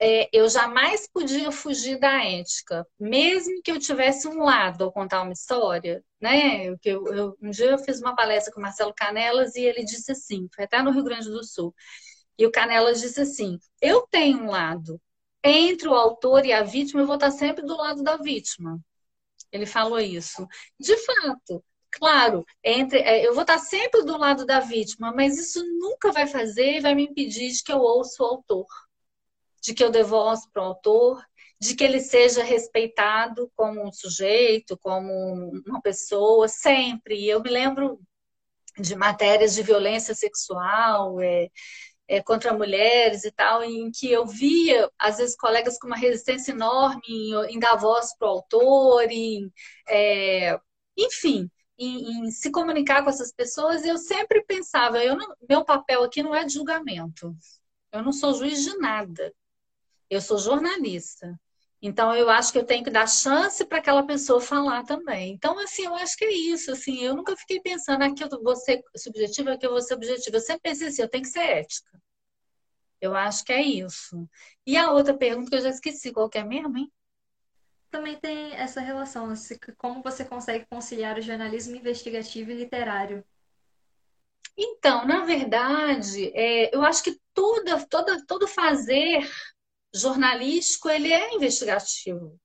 [0.00, 5.22] é, eu jamais podia fugir da ética, mesmo que eu tivesse um lado ao contar
[5.22, 6.66] uma história, né?
[6.66, 10.12] Eu, eu, um dia eu fiz uma palestra com o Marcelo Canelas e ele disse
[10.12, 11.74] assim, foi até no Rio Grande do Sul,
[12.38, 15.00] e o Canelas disse assim: eu tenho um lado.
[15.46, 18.80] Entre o autor e a vítima, eu vou estar sempre do lado da vítima.
[19.52, 20.46] Ele falou isso.
[20.80, 21.62] De fato,
[21.98, 26.26] Claro, entre, é, eu vou estar sempre do lado da vítima, mas isso nunca vai
[26.26, 28.66] fazer e vai me impedir de que eu ouça o autor,
[29.62, 31.24] de que eu dê voz para o autor,
[31.60, 37.26] de que ele seja respeitado como um sujeito, como uma pessoa, sempre.
[37.28, 38.00] Eu me lembro
[38.78, 41.48] de matérias de violência sexual, é,
[42.08, 46.52] é, contra mulheres e tal, em que eu via, às vezes, colegas com uma resistência
[46.52, 49.52] enorme em, em dar voz para o autor, em,
[49.88, 50.58] é,
[50.96, 56.04] enfim, em, em, se comunicar com essas pessoas, eu sempre pensava, eu não, meu papel
[56.04, 57.34] aqui não é de julgamento.
[57.92, 59.32] Eu não sou juiz de nada.
[60.10, 61.38] Eu sou jornalista.
[61.86, 65.32] Então eu acho que eu tenho que dar chance para aquela pessoa falar também.
[65.34, 68.56] Então assim, eu acho que é isso, assim, eu nunca fiquei pensando aqui eu vou
[68.56, 70.36] ser subjetiva, aqui eu vou ser objetiva.
[70.36, 71.90] Eu sempre pensei assim, eu tenho que ser ética.
[73.00, 74.28] Eu acho que é isso.
[74.66, 76.90] E a outra pergunta que eu já esqueci, qual que é mesmo, hein?
[77.94, 79.32] também tem essa relação,
[79.78, 83.24] como você consegue conciliar o jornalismo investigativo e literário?
[84.58, 89.24] Então, na verdade, é, eu acho que toda, toda, todo fazer
[89.94, 92.38] jornalístico ele é investigativo,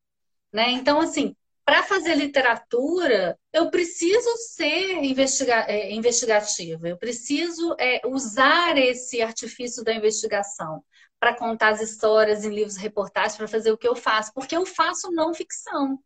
[0.53, 0.69] né?
[0.71, 1.35] Então, assim,
[1.65, 9.83] para fazer literatura, eu preciso ser investiga é, investigativa, eu preciso é, usar esse artifício
[9.83, 10.83] da investigação
[11.19, 14.65] para contar as histórias em livros reportagens, para fazer o que eu faço, porque eu
[14.65, 15.99] faço não ficção.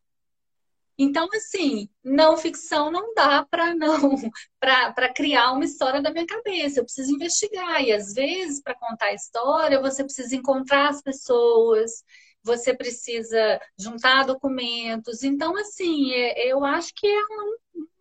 [0.98, 4.12] Então, assim, não ficção não dá para não
[4.60, 6.80] para criar uma história da minha cabeça.
[6.80, 7.82] Eu preciso investigar.
[7.84, 12.04] E às vezes, para contar a história, você precisa encontrar as pessoas,
[12.44, 15.24] você precisa juntar documentos.
[15.24, 17.22] Então, assim, é, eu acho que é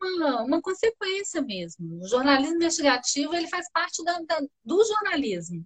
[0.01, 2.03] uma, uma, consequência mesmo.
[2.03, 5.65] O jornalismo investigativo ele faz parte da, da, do jornalismo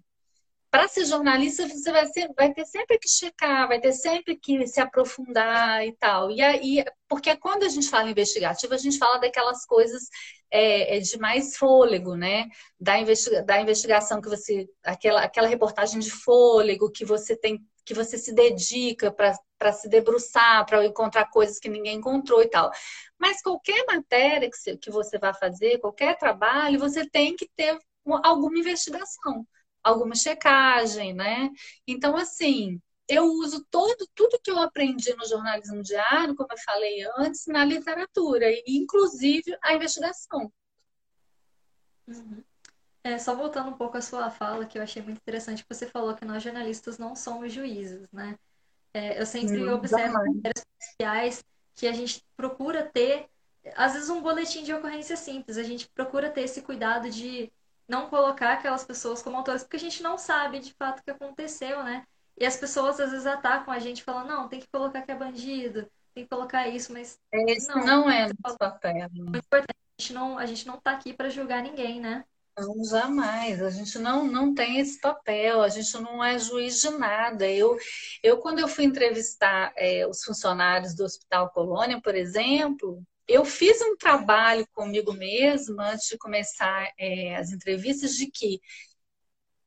[0.77, 4.66] para ser jornalista, você vai, ser, vai ter sempre que checar, vai ter sempre que
[4.66, 6.31] se aprofundar e tal.
[6.31, 10.03] E aí, porque quando a gente fala investigativo, a gente fala daquelas coisas
[10.51, 12.45] é, é, de mais fôlego, né?
[12.79, 14.68] Da, investiga da investigação que você.
[14.85, 20.66] Aquela, aquela reportagem de fôlego que você tem, que você se dedica para se debruçar,
[20.66, 22.70] para encontrar coisas que ninguém encontrou e tal.
[23.18, 27.79] Mas qualquer matéria que, que você vai fazer, qualquer trabalho, você tem que ter
[28.22, 29.47] alguma investigação,
[29.87, 31.51] alguma checagem, né?
[31.87, 37.07] Então, assim, eu uso todo, tudo que eu aprendi no jornalismo diário, como eu falei
[37.18, 40.53] antes, na literatura, e inclusive a investigação.
[42.09, 42.43] Uhum.
[43.05, 45.87] É, só voltando um pouco à sua fala, que eu achei muito interessante, que você
[45.87, 48.37] falou que nós jornalistas não somos juízes, né?
[48.93, 51.45] É, eu sempre hum, observo matérias policiais
[51.76, 53.28] que a gente procura ter,
[53.76, 57.53] às vezes um boletim de ocorrência simples, a gente procura ter esse cuidado de
[57.89, 61.11] não colocar aquelas pessoas como autores, porque a gente não sabe de fato o que
[61.11, 62.05] aconteceu, né?
[62.39, 65.16] E as pessoas às vezes atacam a gente falando, não, tem que colocar que é
[65.16, 67.18] bandido, tem que colocar isso, mas.
[67.32, 68.97] Esse não, não é nosso papel.
[68.97, 69.76] É muito importante.
[69.99, 72.24] A gente não, a gente não tá aqui para julgar ninguém, né?
[72.59, 73.62] Não, jamais.
[73.62, 77.47] A gente não, não tem esse papel, a gente não é juiz de nada.
[77.47, 77.78] Eu,
[78.22, 83.81] eu quando eu fui entrevistar é, os funcionários do Hospital Colônia, por exemplo, eu fiz
[83.83, 88.61] um trabalho comigo mesma antes de começar é, as entrevistas de que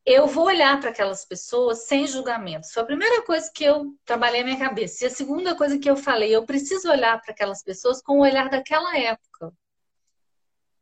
[0.05, 2.71] eu vou olhar para aquelas pessoas sem julgamentos.
[2.71, 5.03] Foi a primeira coisa que eu trabalhei na minha cabeça.
[5.03, 8.21] E a segunda coisa que eu falei, eu preciso olhar para aquelas pessoas com o
[8.21, 9.53] olhar daquela época.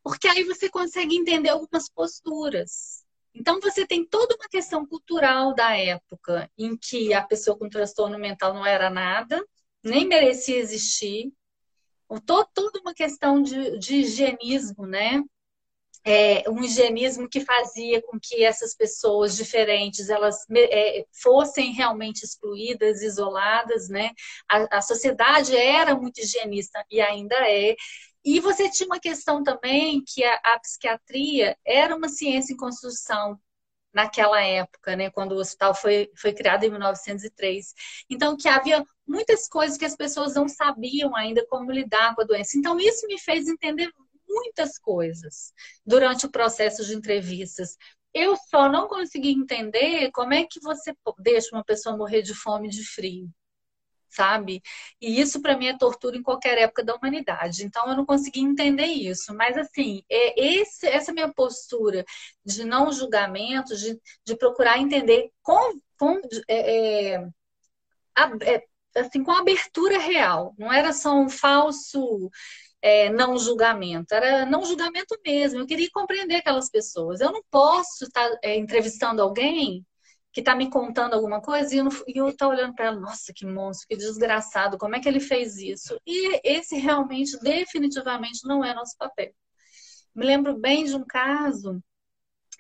[0.02, 3.04] Porque aí você consegue entender algumas posturas.
[3.36, 8.18] Então você tem toda uma questão cultural da época em que a pessoa com transtorno
[8.18, 9.46] mental não era nada,
[9.84, 11.34] nem merecia existir.
[12.26, 15.22] Toda uma questão de, de higienismo, né?
[16.08, 23.02] é, um higienismo que fazia com que essas pessoas diferentes elas é, fossem realmente excluídas,
[23.02, 24.12] isoladas, né?
[24.50, 27.76] A, a, sociedade era muito higienista e ainda é.
[28.24, 33.38] E você tinha uma questão também que a, a psiquiatria era uma ciência em construção
[33.98, 37.74] naquela época, né, quando o hospital foi, foi criado em 1903.
[38.08, 42.26] Então, que havia muitas coisas que as pessoas não sabiam ainda como lidar com a
[42.26, 42.60] doença.
[42.60, 43.90] Então, isso me fez entender
[44.30, 45.52] muitas coisas
[45.84, 47.76] durante o processo de entrevistas.
[48.14, 52.68] Eu só não consegui entender como é que você deixa uma pessoa morrer de fome
[52.68, 53.28] e de frio,
[54.10, 54.62] sabe?
[55.02, 57.64] E isso para mim é tortura em qualquer época da humanidade.
[57.64, 59.34] Então eu não consegui entender isso.
[59.34, 62.06] Mas assim, é esse, essa minha postura
[62.46, 67.30] de não julgamento, de, de procurar entender com, com é, é,
[68.44, 68.64] é
[68.96, 70.54] assim, com abertura real.
[70.58, 72.30] Não era só um falso
[72.82, 75.60] é, não julgamento, era não julgamento mesmo.
[75.60, 77.22] Eu queria compreender aquelas pessoas.
[77.22, 79.86] Eu não posso estar é, entrevistando alguém
[80.38, 81.80] que está me contando alguma coisa e
[82.16, 85.58] eu estou olhando para ela, nossa, que monstro, que desgraçado, como é que ele fez
[85.58, 86.00] isso?
[86.06, 89.34] E esse realmente, definitivamente, não é nosso papel.
[90.14, 91.84] Me lembro bem de um caso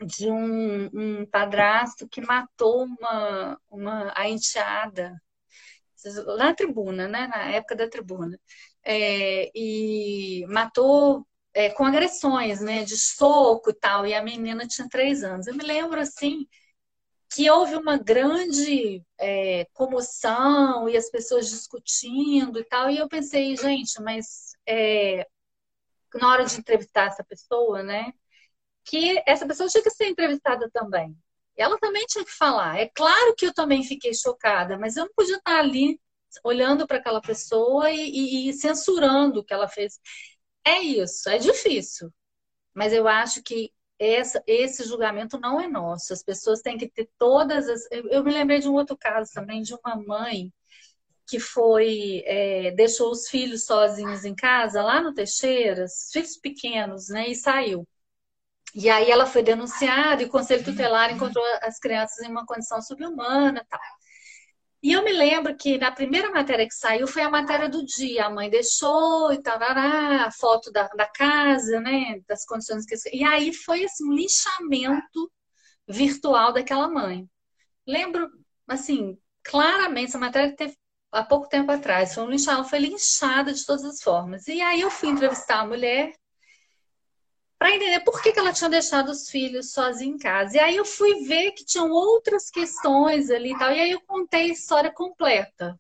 [0.04, 5.14] de um, um padrasto que matou uma, uma a enteada
[6.36, 7.28] na tribuna, né?
[7.28, 8.40] Na época da tribuna
[8.84, 14.90] é, e matou é, com agressões, né, de soco e tal, e a menina tinha
[14.90, 15.46] três anos.
[15.46, 16.48] Eu me lembro, assim,
[17.30, 23.56] que houve uma grande é, comoção e as pessoas discutindo e tal, e eu pensei,
[23.56, 25.28] gente, mas é,
[26.16, 28.14] na hora de entrevistar essa pessoa, né,
[28.86, 31.16] que essa pessoa tinha que ser entrevistada também.
[31.58, 32.78] Ela também tinha que falar.
[32.80, 36.00] É claro que eu também fiquei chocada, mas eu não podia estar ali
[36.44, 40.00] olhando para aquela pessoa e, e, e censurando o que ela fez.
[40.66, 42.14] É isso, é difícil.
[42.74, 46.14] Mas eu acho que essa, esse julgamento não é nosso.
[46.14, 47.82] As pessoas têm que ter todas as.
[47.92, 50.52] Eu me lembrei de um outro caso também, de uma mãe
[51.28, 57.28] que foi é, deixou os filhos sozinhos em casa lá no Teixeira, filhos pequenos, né,
[57.30, 57.88] e saiu.
[58.74, 62.82] E aí ela foi denunciada e o Conselho Tutelar encontrou as crianças em uma condição
[62.82, 63.80] subhumana, tal.
[64.82, 68.26] E eu me lembro que na primeira matéria que saiu foi a matéria do dia.
[68.26, 72.20] A mãe deixou e tal, a foto da, da casa, né?
[72.28, 72.96] Das condições que.
[73.14, 75.32] E aí foi assim, um linchamento
[75.88, 77.28] virtual daquela mãe.
[77.88, 78.30] Lembro,
[78.68, 80.76] assim, claramente, essa matéria teve
[81.12, 82.14] há pouco tempo atrás.
[82.14, 84.48] Foi um linchamento, ela foi linchada de todas as formas.
[84.48, 86.14] E aí eu fui entrevistar a mulher
[87.58, 90.58] para entender por que, que ela tinha deixado os filhos sozinhos em casa.
[90.58, 94.02] E aí eu fui ver que tinham outras questões ali e tal, e aí eu
[94.02, 95.80] contei a história completa.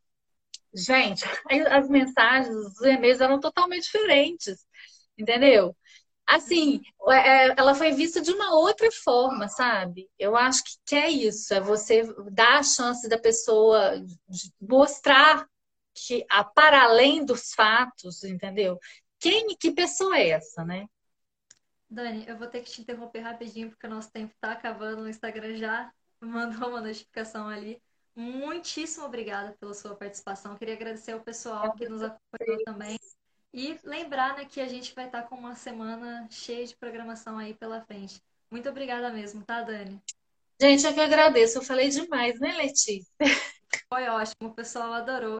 [0.73, 1.23] Gente,
[1.71, 4.65] as mensagens, os e-mails eram totalmente diferentes,
[5.17, 5.75] entendeu?
[6.25, 10.09] Assim, é, é, ela foi vista de uma outra forma, sabe?
[10.19, 13.93] Eu acho que é isso, é você dar a chance da pessoa
[14.59, 15.47] mostrar
[15.95, 18.77] que, para além dos fatos, entendeu?
[19.19, 20.85] Quem, que pessoa é essa, né?
[21.89, 25.03] Dani, eu vou ter que te interromper rapidinho porque o nosso tempo está acabando.
[25.03, 27.81] O Instagram já mandou uma notificação ali.
[28.15, 30.55] muitíssimo obrigada pela sua participação.
[30.55, 32.99] Queria agradecer ao pessoal que nos acompanhou também.
[33.53, 37.53] E lembrar né, que a gente vai estar com uma semana cheia de programação aí
[37.53, 38.21] pela frente.
[38.51, 40.01] Muito obrigada mesmo, tá, Dani?
[40.59, 41.57] Gente, eu que agradeço.
[41.57, 43.11] Eu falei demais, né, Letícia?
[43.91, 45.35] Foi ótimo, o pessoal adorou.